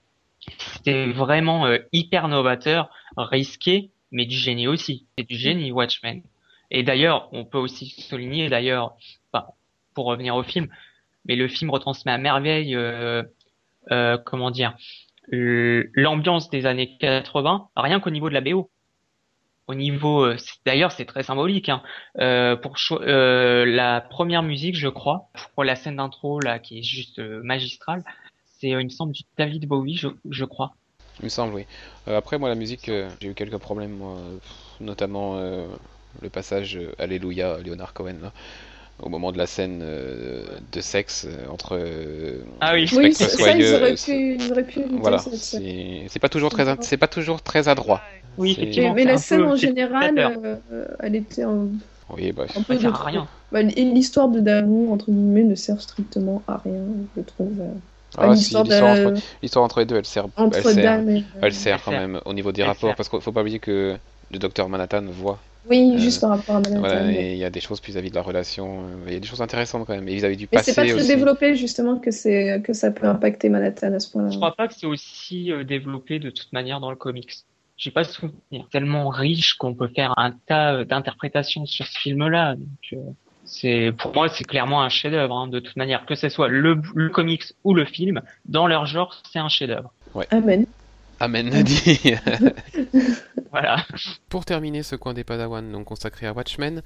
[0.74, 5.06] c'était vraiment hyper novateur risqué mais du génie aussi.
[5.18, 6.22] C'est du génie Watchmen.
[6.70, 8.96] Et d'ailleurs on peut aussi souligner d'ailleurs
[9.94, 10.68] pour revenir au film
[11.24, 13.22] mais le film retransmet à merveille, euh,
[13.90, 14.76] euh, comment dire,
[15.30, 18.70] l'ambiance des années 80, rien qu'au niveau de la BO.
[19.66, 21.70] Au niveau, euh, d'ailleurs, c'est très symbolique.
[21.70, 21.82] Hein.
[22.62, 28.04] Pour la première musique, je crois, pour la scène d'intro là, qui est juste magistrale,
[28.58, 30.74] c'est, il me semble, du David Bowie, je, crois.
[31.20, 31.66] Il me semble, oui.
[32.06, 34.02] après, moi, la musique, j'ai eu quelques problèmes,
[34.80, 35.40] notamment
[36.20, 38.30] le passage Alléluia, Leonard Cohen
[39.02, 43.26] au moment de la scène euh, de sexe euh, entre euh, ah oui, oui ça,
[43.50, 47.68] ils auraient pu, ils auraient pu voilà c'est pas toujours très c'est pas toujours très
[47.68, 48.00] adroit.
[48.38, 50.60] Oui mais la scène en général
[51.00, 51.66] elle était un,
[52.10, 53.28] oui bah, un peu sert à rien.
[53.50, 56.82] bah, l'histoire de d'amour entre guillemets ne sert strictement à rien
[57.16, 57.60] je trouve.
[58.16, 61.02] Ah, l'histoire entre, entre, les deux, elle sert, elle sert,
[61.42, 63.96] elle sert quand même au niveau des rapports, parce qu'il faut pas oublier que
[64.30, 66.60] le docteur Manhattan voit Oui, juste par rapport à.
[66.60, 68.82] Voilà, et il y a des choses vis-à-vis de la relation.
[69.06, 70.08] Il y a des choses intéressantes quand même.
[70.08, 71.08] Et vis-à-vis du Mais passé c'est pas très aussi.
[71.08, 74.36] développé justement que c'est que ça peut impacter Manhattan à ce Je point-là.
[74.36, 77.32] crois pas que c'est aussi euh, développé de toute manière dans le comics.
[77.76, 78.68] J'ai pas souvenir.
[78.70, 82.56] Tellement riche qu'on peut faire un tas euh, d'interprétations sur ce film-là.
[82.56, 82.96] Donc, euh,
[83.46, 86.80] c'est pour moi c'est clairement un chef-d'œuvre hein, de toute manière que ce soit le,
[86.94, 89.92] le comics ou le film dans leur genre c'est un chef-d'œuvre.
[90.30, 90.66] Amen.
[91.20, 92.14] Amen, dit.
[93.54, 93.86] Voilà.
[94.28, 96.82] Pour terminer ce coin des Padawan donc consacré à Watchmen,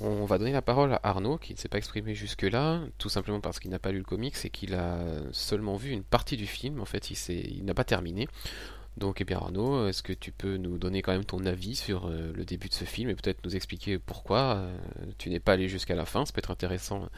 [0.00, 3.40] on va donner la parole à Arnaud qui ne s'est pas exprimé jusque-là, tout simplement
[3.40, 4.98] parce qu'il n'a pas lu le comics et qu'il a
[5.30, 6.80] seulement vu une partie du film.
[6.80, 8.26] En fait, il, il n'a pas terminé.
[8.96, 12.32] Donc, eh Arnaud, est-ce que tu peux nous donner quand même ton avis sur euh,
[12.34, 14.76] le début de ce film et peut-être nous expliquer pourquoi euh,
[15.18, 16.26] tu n'es pas allé jusqu'à la fin?
[16.26, 17.08] Ça peut être intéressant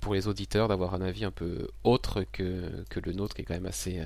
[0.00, 3.54] pour les auditeurs d'avoir un avis un peu autre que, le nôtre, qui est quand
[3.54, 4.02] même assez,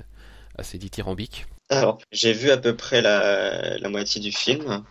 [0.57, 1.45] assez dithyrambique.
[1.69, 4.83] Alors, j'ai vu à peu près la, la moitié du film,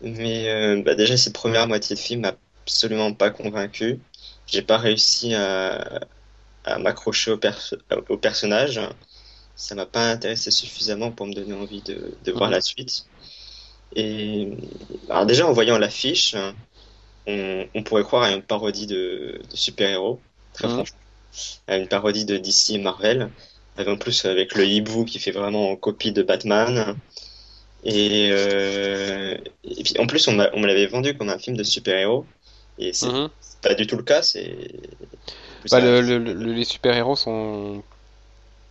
[0.00, 4.02] mais euh, bah, déjà cette première moitié de film m'a absolument pas convaincu.
[4.46, 6.00] J'ai pas réussi à,
[6.64, 7.76] à m'accrocher au, perso-
[8.10, 8.80] au personnage.
[9.56, 13.08] Ça m'a pas intéressé suffisamment pour me donner envie de, de voir la suite.
[13.96, 14.50] Et
[15.10, 16.36] alors déjà en voyant l'affiche,
[17.26, 20.98] on, on pourrait croire à une parodie de, de super-héros, très franchement,
[21.68, 23.34] à une parodie de DC et Marvel.
[23.78, 26.96] Avec- En plus, avec le hibou qui fait vraiment copie de Batman.
[27.84, 31.56] Et, euh, et puis en plus, on, m'a- on me l'avait vendu comme un film
[31.56, 32.26] de super-héros.
[32.78, 33.28] Et c'est Mhm.
[33.62, 34.22] pas du tout le cas.
[34.22, 34.68] C'est
[35.70, 37.82] Bah, un- le- le- le- les super-héros sont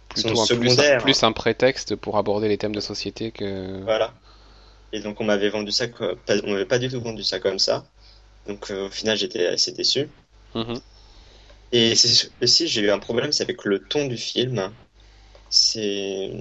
[0.10, 3.82] plutôt Sont un, plus, un prétexte pour aborder les thèmes de société que.
[3.84, 4.14] Voilà.
[4.92, 5.86] Et donc on m'avait vendu ça,
[6.44, 7.86] on m'avait pas du tout vendu ça comme ça.
[8.48, 10.10] Donc euh, au final, j'étais assez déçu.
[10.56, 10.80] Mhm.
[11.74, 14.72] Et c'est aussi, j'ai eu un problème, c'est avec le ton du film.
[15.50, 16.32] C'est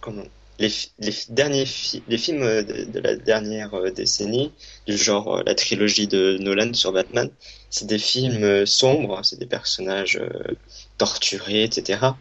[0.00, 0.24] comment
[0.58, 4.56] les, les derniers fi- les films de, de la dernière euh, décennie,
[4.86, 7.30] du genre euh, la trilogie de Nolan sur Batman,
[7.70, 10.28] c'est des films euh, sombres, c'est des personnages euh,
[10.98, 12.20] torturés, etc.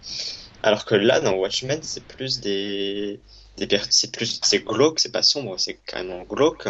[0.64, 3.24] Alors que là, dans Watchmen, c'est plus des,
[3.58, 6.68] des c'est plus, c'est glauque, c'est pas sombre, c'est carrément glauque.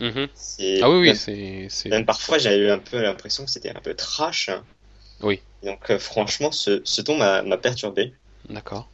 [0.00, 0.28] Mhm.
[0.34, 1.14] C'est Ah oui, oui,
[1.68, 1.68] c'est.
[1.90, 4.50] même parfois, j'avais eu un peu l'impression que c'était un peu trash.
[5.22, 5.40] Oui.
[5.62, 8.12] Donc, euh, franchement, ce, ce ton m'a m'a perturbé.
[8.48, 8.86] D'accord.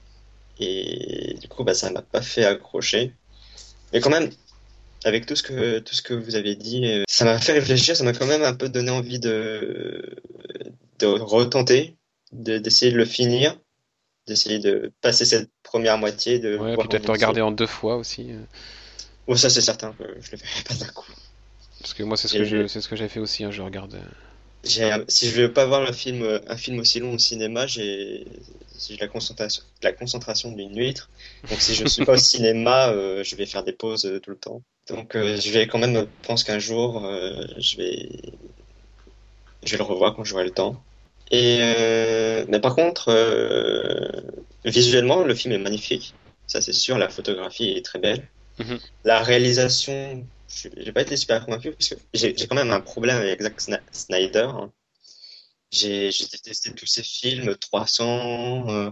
[0.58, 3.12] Et du coup, bah, ça m'a pas fait accrocher.
[3.92, 4.30] Mais quand même,
[5.04, 7.96] avec tout ce que, tout ce que vous avez dit, euh, ça m'a fait réfléchir,
[7.96, 10.16] ça m'a quand même un peu donné envie de,
[10.98, 11.96] de retenter,
[12.32, 13.58] de- d'essayer de le finir,
[14.26, 18.30] d'essayer de passer cette première moitié, de Ouais, peut-être regarder en deux fois aussi.
[18.32, 18.40] euh,
[19.26, 21.10] Oh, ça c'est certain je le ferai pas d'un coup.
[21.80, 23.44] Parce que moi, c'est ce que je, ce que j'ai fait aussi.
[23.44, 24.00] hein, je regarde.
[24.64, 28.26] Si je veux pas voir un film, euh, un film aussi long au cinéma, j'ai,
[29.00, 31.10] la concentration, la concentration d'une huître.
[31.48, 34.30] Donc si je suis pas au cinéma, euh, je vais faire des pauses euh, tout
[34.30, 34.62] le temps.
[34.88, 38.08] Donc euh, je vais quand même, je pense qu'un jour, euh, je vais,
[39.64, 40.82] je vais le revoir quand j'aurai le temps.
[41.30, 44.08] Et euh, mais par contre, euh,
[44.64, 46.14] visuellement, le film est magnifique.
[46.46, 48.28] Ça c'est sûr, la photographie est très belle.
[48.58, 48.78] Mhm.
[49.04, 50.26] La réalisation,
[50.76, 53.60] j'ai pas été super convaincu parce que j'ai quand même un problème avec Zack
[53.92, 54.48] Snyder.
[55.70, 58.90] J'ai détesté tous ces films, 300, euh,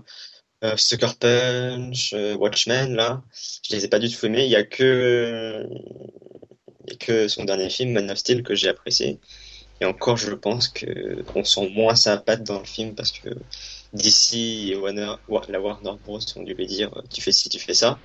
[0.65, 3.23] euh, Sucker Punch, euh, Watchmen, là.
[3.69, 4.45] Je les ai pas du tout aimés.
[4.45, 5.65] Il y a que,
[7.01, 9.21] que son dernier film, Man of Steel, que j'ai apprécié.
[9.81, 13.31] Et encore, je pense que on sent moins sa patte dans le film parce que
[13.95, 16.21] DC et Warner, Wa- la Warner Bros.
[16.37, 18.03] ont dû lui dire tu fais ci, tu fais ça.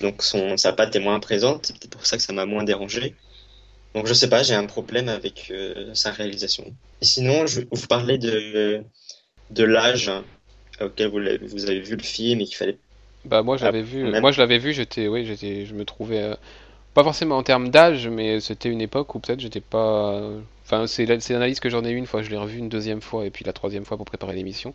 [0.00, 1.66] Donc son, sa patte est moins présente.
[1.66, 3.16] C'est peut-être pour ça que ça m'a moins dérangé.
[3.94, 6.64] Donc je sais pas, j'ai un problème avec euh, sa réalisation.
[7.02, 8.84] Et sinon, je vous parlais de,
[9.50, 10.10] de l'âge
[10.80, 12.80] auquel vous, avez vu le film et qu'il fallait
[13.24, 14.04] Bah moi, je Ah, l'avais vu.
[14.04, 14.20] même.
[14.20, 14.72] Moi, je l'avais vu.
[14.72, 16.34] J'étais, oui, j'étais, je me trouvais euh,
[16.94, 20.22] pas forcément en termes d'âge, mais c'était une époque où peut-être j'étais pas.
[20.64, 22.22] Enfin, c'est la- c'est l'analyse que j'en ai eu une fois.
[22.22, 24.74] Je l'ai revu une deuxième fois et puis la troisième fois pour préparer l'émission,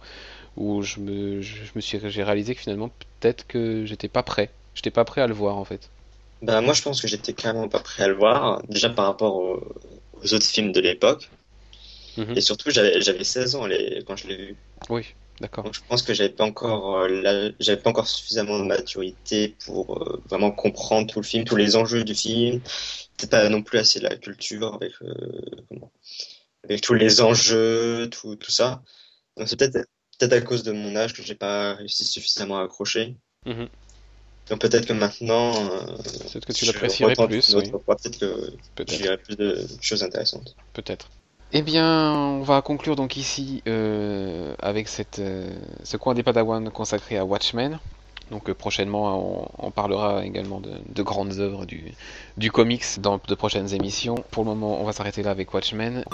[0.58, 2.90] où je me, je, je me suis, j'ai réalisé que finalement
[3.22, 4.52] peut-être que j'étais pas prêt.
[4.76, 5.90] J'étais pas prêt à le voir en fait.
[6.42, 9.36] Bah, moi, je pense que j'étais carrément pas prêt à le voir, déjà par rapport
[9.36, 9.62] aux,
[10.14, 11.30] aux autres films de l'époque.
[12.18, 12.38] Mhm.
[12.38, 14.58] Et surtout, j'avais, j'avais 16 ans les- quand je l'ai vu.
[14.90, 15.06] Oui,
[15.40, 15.64] d'accord.
[15.64, 19.56] Donc, je pense que j'avais pas encore, euh, la- j'avais pas encore suffisamment de maturité
[19.66, 22.60] pour euh, vraiment comprendre tout le film, tous les enjeux du film.
[23.18, 25.14] Peut-être pas non plus assez la culture avec, euh,
[25.70, 25.92] comment,
[26.64, 28.82] avec tous les enjeux, tout, tout ça.
[29.38, 29.88] Donc, c'est peut-être,
[30.20, 33.16] peut-être à cause de mon âge que j'ai pas réussi suffisamment à accrocher.
[33.46, 33.70] Mhm.
[34.50, 35.80] Donc, peut-être que maintenant, euh,
[36.32, 37.72] Peut-être que tu l'apprécierais plus, oui.
[37.72, 39.04] Peut-être que Peut-être.
[39.04, 40.56] je plus de choses intéressantes.
[40.74, 41.10] Peut-être.
[41.54, 45.50] Eh bien, on va conclure donc ici euh, avec cette, euh,
[45.84, 47.80] ce coin des Padawan consacré à Watchmen.
[48.32, 51.94] Donc prochainement, on, parlera également de, grandes œuvres du,
[52.38, 54.24] du comics dans de prochaines émissions.
[54.32, 56.06] Pour le moment, on va s'arrêter là avec Watchmen.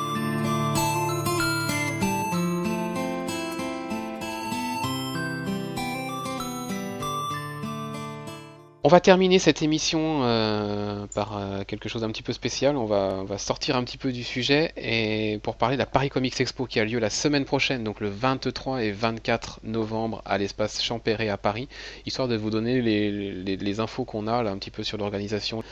[8.87, 12.77] On va terminer cette émission euh, par euh, quelque chose d'un petit peu spécial.
[12.77, 16.39] On va, sortir un petit peu du sujet et pour parler de la Paris Comics
[16.39, 20.81] Expo qui a lieu la semaine prochaine, donc le 23 et 24 novembre à l'espace
[20.81, 21.67] Champéret à Paris,
[22.05, 25.63] histoire de vous donner les, infos qu'on a là un petit peu sur l'organisation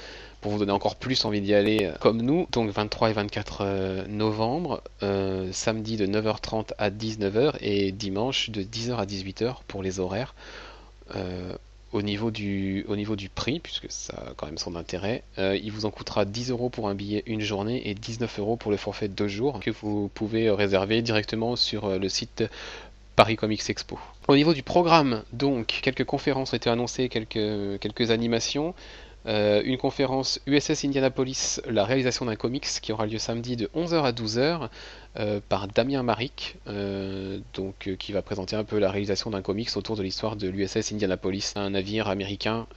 [0.41, 2.47] pour vous donner encore plus envie d'y aller euh, comme nous.
[2.51, 4.84] Donc 23 et 24 novembre,
[5.53, 10.36] samedi de 9h30 à 19h et dimanche de 10h à 18h pour les horaires
[11.96, 15.91] au niveau du, prix, puisque ça a quand même son intérêt, euh, il vous en
[15.91, 19.30] coûtera 10 euros pour un billet une journée et 19 euros pour le forfait deux
[19.30, 22.43] jours que vous pouvez réserver directement sur euh, le site
[23.16, 23.98] Paris Comics Expo.
[24.28, 28.76] Au niveau du programme, donc, quelques conférences ont été annoncées, quelques animations.
[29.28, 34.03] Euh, une conférence USS Indianapolis, la réalisation d'un comics qui aura lieu samedi de 11h
[34.03, 34.69] à 12h
[35.17, 39.76] euh, par Damien Maric, euh, donc, qui va présenter un peu la réalisation d'un comics
[39.76, 42.67] autour de l'histoire de l'USS Indianapolis, un navire américain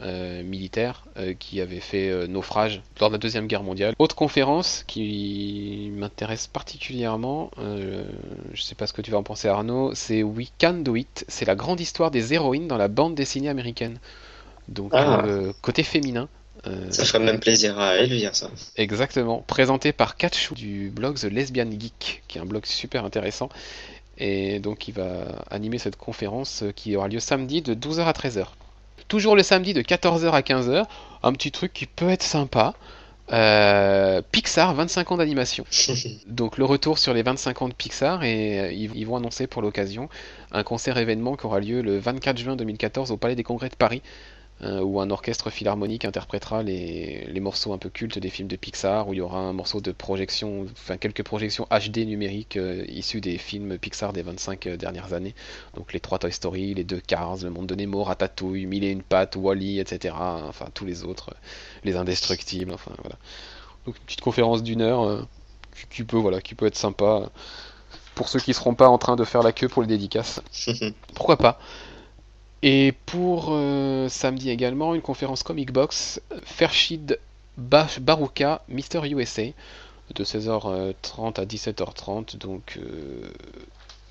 [0.44, 1.05] militaire
[1.38, 3.94] qui avait fait naufrage lors de la Deuxième Guerre mondiale.
[3.99, 9.49] Autre conférence qui m'intéresse particulièrement, je ne sais pas ce que tu vas en penser
[9.49, 13.14] Arnaud, c'est We Can Do It, c'est la grande histoire des héroïnes dans la bande
[13.14, 13.99] dessinée américaine.
[14.68, 15.24] Donc ah.
[15.62, 16.28] côté féminin.
[16.69, 18.51] Euh, ça ferait même plaisir à Elvire, ça.
[18.77, 19.43] Exactement.
[19.47, 23.49] Présenté par Katchou du blog The Lesbian Geek, qui est un blog super intéressant.
[24.19, 28.47] Et donc, il va animer cette conférence qui aura lieu samedi de 12h à 13h.
[29.07, 30.85] Toujours le samedi de 14h à 15h.
[31.23, 32.75] Un petit truc qui peut être sympa.
[33.33, 35.64] Euh, Pixar, 25 ans d'animation.
[36.27, 39.61] Donc le retour sur les 25 ans de Pixar et euh, ils vont annoncer pour
[39.61, 40.09] l'occasion
[40.51, 43.75] un concert événement qui aura lieu le 24 juin 2014 au Palais des Congrès de
[43.75, 44.03] Paris
[44.61, 49.15] où un orchestre philharmonique interprétera les, morceaux un peu cultes des films de Pixar, où
[49.15, 53.39] il y aura un morceau de projection, enfin quelques projections HD numériques euh, issues des
[53.39, 55.35] films Pixar des 25 euh, dernières années.
[55.75, 58.91] Donc les trois Toy Story, les deux Cars, Le Monde de Nemo, Ratatouille, Mille et
[58.91, 60.15] une pattes, Wally, etc.
[60.19, 61.35] Enfin tous les autres,
[61.85, 63.17] les indestructibles, enfin voilà.
[63.87, 65.27] Donc une petite conférence d'une heure
[65.91, 67.31] qui, peut, voilà, qui peut être sympa
[68.15, 70.41] pour ceux qui seront pas en train de faire la queue pour les dédicaces.
[71.15, 71.61] Pourquoi pas?
[72.63, 77.19] Et pour euh, samedi également, une conférence Comic Box, Fershid
[77.57, 79.45] Baruka, Mister USA,
[80.15, 82.37] de 16h30 à 17h30.
[82.39, 83.31] Donc, euh,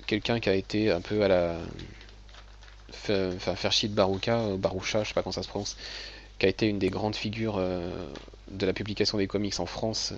[0.06, 1.56] quelqu'un qui a été un peu à la.
[3.10, 5.76] Enfin, Fershid Baruka, euh, Baroucha, je sais pas comment ça se prononce,
[6.38, 7.60] qui a été une des grandes figures
[8.50, 10.16] de la publication des comics en France euh,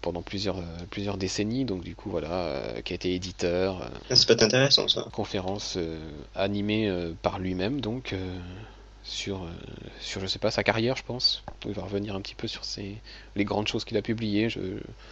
[0.00, 3.90] pendant plusieurs, euh, plusieurs décennies, donc du coup voilà, euh, qui a été éditeur.
[4.10, 5.06] Ça peut être intéressant ça.
[5.12, 5.78] Conférence
[6.34, 8.14] animée par lui-même, donc
[9.02, 9.46] sur,
[10.00, 11.44] sur, je sais pas, sa carrière, je pense.
[11.66, 12.96] il va revenir un petit peu sur ses,
[13.36, 14.48] les grandes choses qu'il a publiées.
[14.48, 14.60] Je,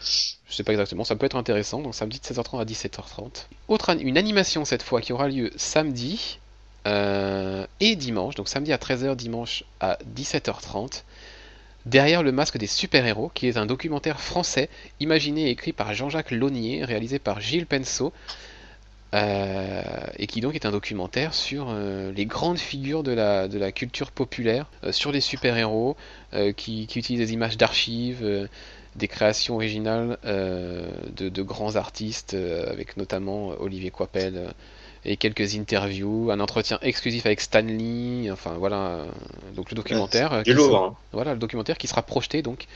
[0.00, 1.80] je sais pas exactement, ça peut être intéressant.
[1.80, 3.46] Donc samedi de 16h30 à 17h30.
[3.68, 6.38] Autre, une animation cette fois qui aura lieu samedi
[6.86, 11.02] et dimanche, donc samedi à 13h, dimanche à 17h30.
[11.84, 14.68] Derrière le masque des super-héros, qui est un documentaire français
[15.00, 18.12] imaginé et écrit par Jean-Jacques Launier, réalisé par Gilles Penso,
[19.14, 19.82] euh,
[20.16, 24.70] et qui donc est un documentaire sur euh, les grandes figures de la, culture populaire,
[24.84, 25.96] euh, sur les super-héros,
[26.56, 28.48] qui, qui, utilisent des images d'archives,
[28.96, 34.54] des créations originales de, de, grands artistes, avec notamment Olivier Coipel
[35.04, 39.06] et quelques interviews, un entretien exclusif avec Stanley, enfin voilà,
[39.54, 40.32] donc le documentaire.
[40.32, 40.94] Euh, hein.
[41.12, 42.66] Voilà, le documentaire qui sera projeté donc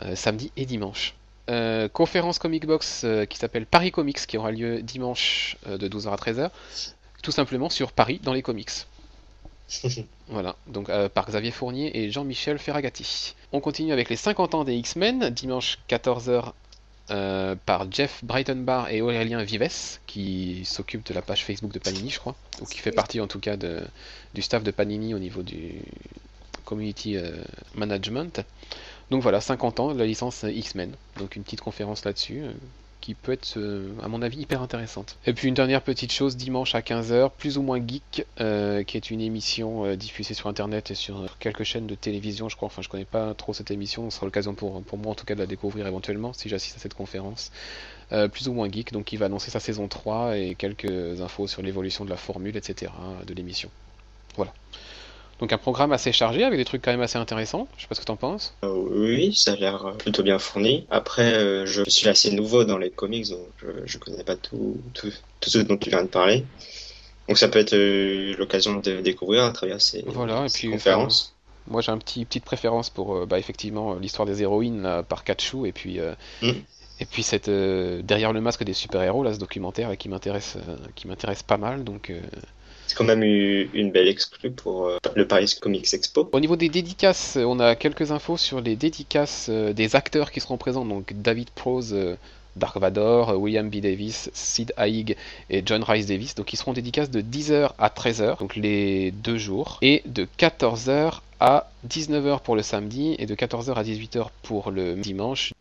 [0.00, 1.14] euh, samedi et dimanche.
[1.50, 6.16] Euh, conférence Comic Box qui s'appelle Paris Comics qui aura lieu dimanche de 12h à
[6.16, 6.50] 13h,
[7.22, 8.70] tout simplement sur Paris dans les comics.
[10.28, 13.34] voilà, donc par Xavier Fournier et Jean-Michel Ferragati.
[13.52, 16.52] On continue avec les 50 ans des X-Men, dimanche 14h
[17.10, 22.10] euh, par Jeff Brightonbar et Aurélien Vives, qui s'occupe de la page Facebook de Panini,
[22.10, 25.42] je crois, ou qui fait partie en tout cas du staff de Panini au niveau
[25.42, 25.80] du
[26.64, 27.42] community euh,
[27.74, 28.44] management.
[29.10, 32.42] Donc voilà, 50 ans la licence X-Men, donc une petite conférence là-dessus.
[33.08, 35.16] Qui peut être, euh, à mon avis, hyper intéressante.
[35.24, 38.98] Et puis une dernière petite chose, dimanche à 15h, plus ou moins geek, euh, qui
[38.98, 42.66] est une émission euh, diffusée sur internet et sur quelques chaînes de télévision, je crois.
[42.66, 45.24] Enfin, je connais pas trop cette émission, ce sera l'occasion pour, pour moi en tout
[45.24, 47.50] cas de la découvrir éventuellement si j'assiste à cette conférence.
[48.10, 51.62] plus ou moins geek, donc il va annoncer sa saison 3 et quelques infos sur
[51.62, 52.92] l'évolution de la formule, etc.
[53.26, 53.70] de l'émission.
[54.36, 54.52] Voilà.
[55.40, 57.68] Donc un programme assez chargé avec des trucs quand même assez intéressants.
[57.76, 58.54] Je sais pas ce que t'en penses.
[58.64, 60.86] Euh, oui, ça a l'air euh, plutôt bien fourni.
[60.90, 64.80] Après, euh, je suis assez nouveau dans les comics, donc je, je connais pas tout,
[64.94, 66.44] tout, tout ce dont tu viens de parler.
[67.28, 67.76] Donc ça peut être
[68.38, 71.34] l'occasion de découvrir à travers ces, voilà, et puis, conférences.
[71.66, 75.72] moi j'ai un petit petite préférence pour bah, effectivement l'histoire des héroïnes par Kachu et
[75.72, 76.00] puis
[76.40, 76.52] mm.
[77.00, 80.56] Et puis cette derrière le masque des super-héros là ce documentaire qui m'intéresse
[80.94, 82.10] qui m'intéresse pas mal donc
[82.88, 86.28] c'est quand même eu une belle exclue pour euh, le Paris Comics Expo.
[86.32, 90.40] Au niveau des dédicaces, on a quelques infos sur les dédicaces euh, des acteurs qui
[90.40, 90.86] seront présents.
[90.86, 92.16] Donc David Prose, euh,
[92.56, 93.76] Dark Vador, William B.
[93.76, 95.16] Davis, Sid Haig
[95.50, 96.34] et John Rice Davis.
[96.34, 101.20] Donc ils seront dédicaces de 10h à 13h, donc les deux jours, et de 14h
[101.40, 105.52] à 19h pour le samedi et de 14h à 18h pour le dimanche.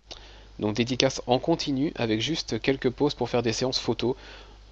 [0.59, 4.15] Donc dédicaces en continu avec juste quelques pauses pour faire des séances photos.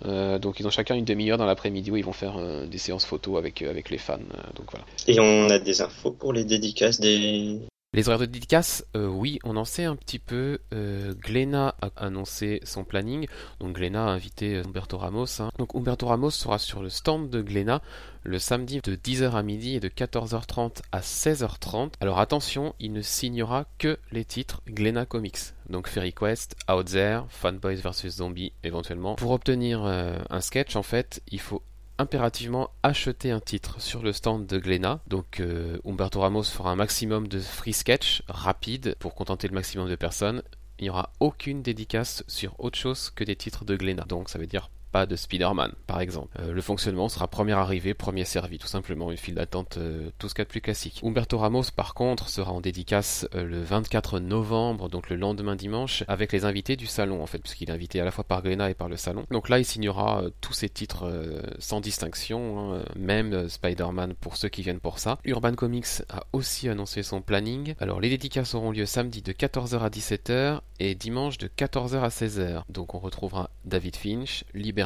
[0.06, 2.78] Euh, donc ils ont chacun une demi-heure dans l'après-midi où ils vont faire euh, des
[2.78, 4.18] séances photos avec, euh, avec les fans.
[4.56, 4.86] donc voilà.
[5.08, 7.60] Et on a des infos pour les dédicaces des,
[7.96, 10.60] les horaires de dédicace, euh, oui, on en sait un petit peu.
[10.74, 13.26] Euh, Glenna a annoncé son planning.
[13.62, 15.39] Donc Glenna a invité euh, Humberto Ramos.
[15.39, 15.50] Hein.
[15.58, 17.82] Donc Humberto Ramos sera sur le stand de Glenna
[18.24, 21.93] le samedi de 10h à midi et de 14h30 à 16h30.
[22.02, 25.54] Alors attention, il ne signera que les titres Glenna Comics.
[25.70, 29.16] Donc Fairy Quest, Out There, Fanboys vs Zombies éventuellement.
[29.16, 31.62] Pour obtenir un sketch, en fait, il faut
[31.98, 35.02] impérativement acheter un titre sur le stand de Glénat.
[35.08, 39.89] Donc euh, Humberto Ramos fera un maximum de free sketch rapide pour contenter le maximum
[39.89, 40.43] de personnes.
[40.80, 44.06] Il n'y aura aucune dédicace sur autre chose que des titres de Glénat.
[44.06, 44.70] Donc ça veut dire
[45.06, 46.30] de Spider-Man, par exemple.
[46.39, 50.30] Euh, le fonctionnement sera première arrivée, premier servi, tout simplement, une file d'attente, euh, tout
[50.30, 51.02] ce qu'il y a de plus classique.
[51.04, 56.06] Humberto Ramos, par contre, sera en dédicace euh, le 24 novembre, donc le lendemain dimanche,
[56.08, 58.70] avec les invités du salon, en fait, puisqu'il est invité à la fois par Glenna
[58.70, 59.26] et par le salon.
[59.32, 61.12] Donc là, il signera tous ses titres
[61.60, 65.18] sans distinction, hein, même Spider-Man pour ceux qui viennent pour ça.
[65.26, 67.74] Urban Comics a aussi annoncé son planning.
[67.80, 72.10] Alors, les dédicaces auront lieu samedi de 14h à 17h et dimanche de 14h à
[72.10, 72.64] 16h.
[72.70, 74.85] Donc, on retrouvera David Finch, Liber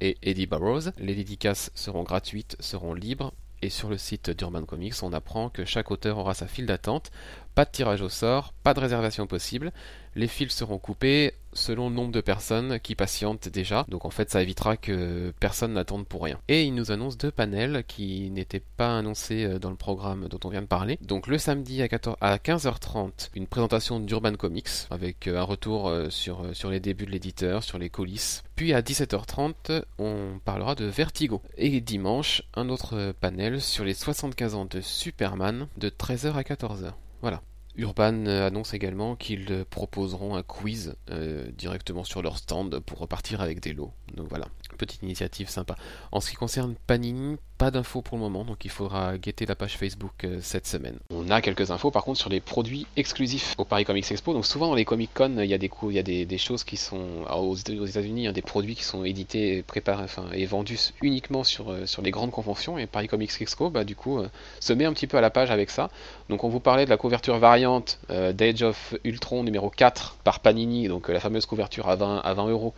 [0.00, 0.90] Et Eddie Burroughs.
[0.98, 3.32] Les dédicaces seront gratuites, seront libres.
[3.62, 7.10] Et sur le site d'Urban Comics, on apprend que chaque auteur aura sa file d'attente.
[7.54, 9.72] Pas de tirage au sort, pas de réservation possible.
[10.14, 13.84] Les fils seront coupés selon le nombre de personnes qui patientent déjà.
[13.88, 16.38] Donc en fait, ça évitera que personne n'attende pour rien.
[16.48, 20.40] Et il nous annonce deux panels qui n'étaient pas annoncés euh, dans le programme dont
[20.44, 20.98] on vient de parler.
[21.00, 26.54] Donc le samedi à, 15h30, une présentation d'Urban Comics avec euh, un retour euh, sur,
[26.54, 28.42] sur les débuts de l'éditeur, sur les coulisses.
[28.56, 31.42] Puis à 17h30, on parlera de Vertigo.
[31.56, 36.92] Et dimanche, un autre panel sur les 75 ans de Superman de 13h à 14h.
[37.20, 37.42] Voilà.
[37.76, 43.60] Urban annonce également qu'ils proposeront un quiz euh, directement sur leur stand pour repartir avec
[43.60, 43.92] des lots.
[44.14, 44.46] Donc voilà,
[44.76, 45.76] petite initiative sympa.
[46.12, 49.54] En ce qui concerne Panini, pas d'infos pour le moment, donc il faudra guetter la
[49.54, 50.98] page Facebook euh, cette semaine.
[51.10, 54.32] On a quelques infos par contre sur les produits exclusifs au Paris Comics Expo.
[54.32, 56.64] Donc souvent dans les Comic Con, il y a des, il y a des, choses
[56.64, 61.70] qui sont aux États-Unis, a des produits qui sont édités, préparés, et vendus uniquement sur,
[61.70, 62.76] euh, sur les grandes conventions.
[62.76, 65.30] Et Paris Comics Expo, bah, du coup, euh, se met un petit peu à la
[65.30, 65.90] page avec ça.
[66.28, 70.88] Donc on vous parlait de la couverture variante d'Age of Ultron numéro 4 par Panini,
[70.88, 72.74] donc la fameuse couverture à 20, à 20 euros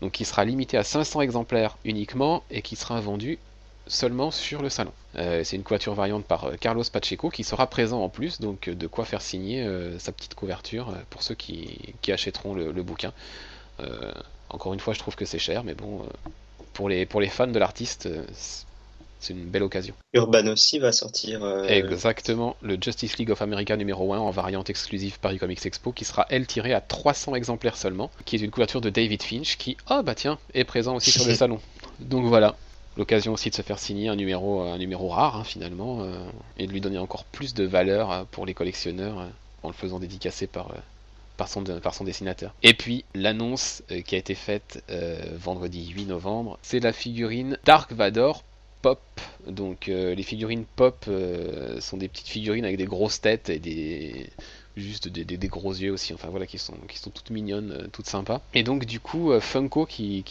[0.00, 3.38] donc qui sera limitée à 500 exemplaires uniquement et qui sera vendue
[3.86, 4.92] seulement sur le salon.
[5.16, 8.68] Euh, c'est une couverture variante par euh, Carlos Pacheco qui sera présent en plus, donc
[8.68, 9.66] euh, de quoi faire signer
[9.98, 13.12] sa petite couverture pour ceux qui, achèteront le, bouquin.
[14.48, 16.02] encore une fois, je trouve que c'est cher, mais bon,
[16.72, 18.08] pour les fans de l'artiste,
[19.20, 19.94] c'est une belle occasion.
[20.12, 21.46] Urban aussi va sortir.
[21.68, 26.04] Exactement, le Justice League of America numéro 1 en variante exclusive Paris Comics Expo, qui
[26.04, 29.76] sera elle tirée à 300 exemplaires seulement, qui est une couverture de David Finch, qui,
[29.90, 31.60] oh bah tiens, est présent aussi sur le salon.
[32.00, 32.56] Donc voilà,
[32.96, 36.66] L'occasion aussi de se faire signer un numéro, un numéro rare hein, finalement, euh, et
[36.66, 39.26] de lui donner encore plus de valeur euh, pour les collectionneurs euh,
[39.62, 40.74] en le faisant dédicacer par,
[41.36, 42.52] par, son, par son dessinateur.
[42.62, 44.82] Et puis l'annonce qui a été faite
[45.36, 48.42] vendredi 8 novembre, c'est la figurine Dark Vador
[48.82, 49.00] Pop.
[49.46, 51.08] Donc les figurines Pop
[51.80, 54.30] sont des petites figurines avec des grosses têtes et des
[54.76, 56.74] juste des, gros yeux aussi, enfin voilà, qui sont,
[57.12, 58.40] toutes mignonnes, euh, toutes sympas.
[58.54, 60.24] Et donc du coup, euh, Funko, qui,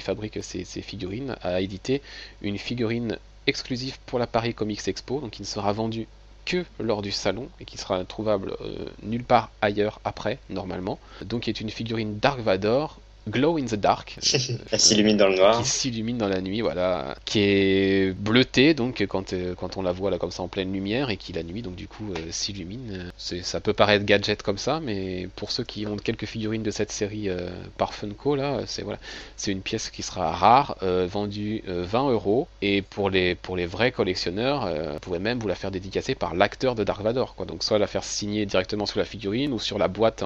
[0.00, 2.02] fabrique ces, figurines, a édité
[2.42, 6.06] une figurine exclusive pour la Paris Comics Expo, donc qui ne sera vendue
[6.44, 10.98] que lors du salon et qui sera trouvable euh, nulle part ailleurs après, normalement.
[11.22, 14.16] Donc qui est une figurine Dark Vador Glow in the Dark.
[14.72, 15.60] Elle s'illumine dans le noir.
[15.60, 17.16] Qui s'illumine dans la nuit, voilà.
[17.24, 20.72] Qui est bleutée, donc, quand, euh, quand on la voit là comme ça en pleine
[20.72, 23.12] lumière et qui la nuit, donc du coup, euh, s'illumine.
[23.16, 26.92] Ça peut paraître gadget comme ça, mais pour ceux qui ont quelques figurines de cette
[26.92, 28.98] série euh, par Funko, là, c'est voilà,
[29.36, 32.48] c'est une pièce qui sera rare, vendue 20 euros.
[32.62, 36.34] Et pour les, pour les vrais collectionneurs, vous pouvez même vous la faire dédicacer par
[36.34, 37.46] l'acteur de Dark Vador, quoi.
[37.46, 40.22] Donc soit la faire signer directement sous la figurine ou sur la boîte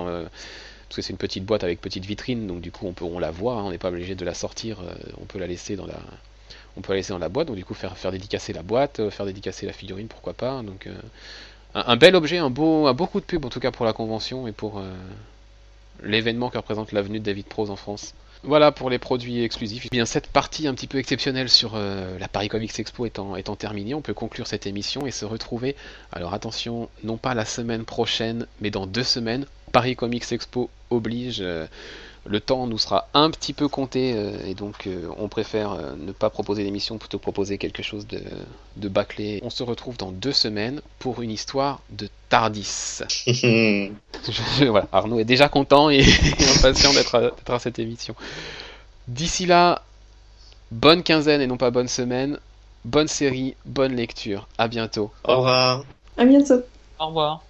[0.88, 3.18] parce que c'est une petite boîte avec petite vitrine, donc du coup on, peut, on
[3.18, 5.76] la voit, hein, on n'est pas obligé de la sortir, euh, on peut la laisser
[5.76, 5.98] dans la,
[6.76, 9.10] on peut la laisser dans la boîte, donc du coup faire, faire dédicacer la boîte,
[9.10, 10.62] faire dédicacer la figurine, pourquoi pas.
[10.62, 10.88] Donc
[11.74, 13.92] un, bel objet, un beau, un beau coup de pub en tout cas pour la
[13.92, 14.82] convention et pour
[16.02, 18.14] l'événement que représente l'avenue de David Prose en France.
[18.46, 19.86] Voilà pour les produits exclusifs.
[19.86, 23.36] Eh bien cette partie un petit peu exceptionnelle sur euh, la Paris Comics Expo étant,
[23.36, 25.76] étant terminée, on peut conclure cette émission et se retrouver.
[26.12, 29.46] Alors attention, non pas la semaine prochaine, mais dans deux semaines.
[29.74, 31.40] Paris Comics Expo oblige.
[31.40, 31.66] Euh,
[32.26, 35.94] le temps nous sera un petit peu compté euh, et donc euh, on préfère euh,
[35.98, 38.20] ne pas proposer d'émission plutôt proposer quelque chose de,
[38.76, 39.40] de bâclé.
[39.42, 43.00] On se retrouve dans deux semaines pour une histoire de Tardis.
[44.60, 46.02] voilà, Arnaud est déjà content et,
[46.56, 48.14] impatient d'être à, cette émission.
[49.06, 49.82] D'ici là,
[50.70, 52.38] bonne quinzaine et non pas bonne semaine.
[52.86, 54.46] Bonne série, bonne lecture.
[54.56, 55.10] À bientôt.
[55.24, 55.84] Au revoir.
[56.16, 56.62] À bientôt.
[56.98, 57.42] Au revoir.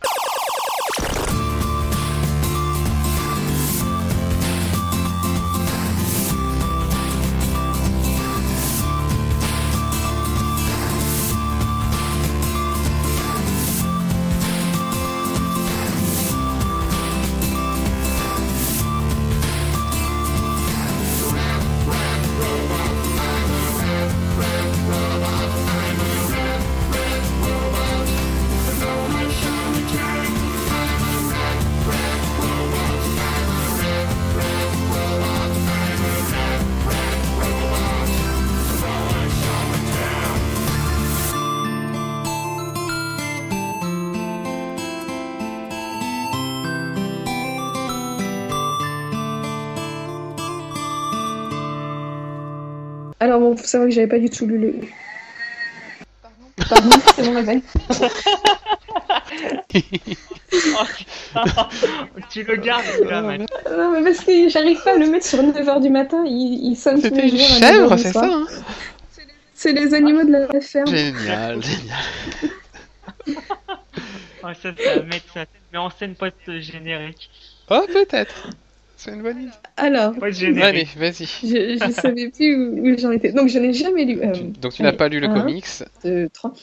[53.74, 54.72] Faut savoir que j'avais pas du tout lu le.
[56.68, 57.60] Pardon, Pardon c'est mon réveil.
[62.30, 63.40] tu le gardes là, mec.
[63.68, 66.76] Non, mais parce que j'arrive pas à le mettre sur 9h du matin, il, il
[66.76, 68.46] sonne C'était une chèvre, c'est ça hein
[69.54, 70.86] C'est les animaux de la ferme.
[70.86, 71.98] Génial, génial.
[74.44, 74.70] oh, ça, ça
[75.02, 77.28] mettre ça met en scène post-générique.
[77.70, 78.50] Oh, peut-être.
[79.04, 79.50] C'est une bonne idée.
[79.76, 81.26] Alors, allez, vas-y.
[81.42, 83.32] Je, ne savais plus où, j'en étais.
[83.32, 84.18] Donc, je n'ai jamais lu.
[84.22, 84.32] Euh,
[84.62, 85.66] donc, tu n'as pas lu le comics.
[86.02, 86.54] Deux, trois.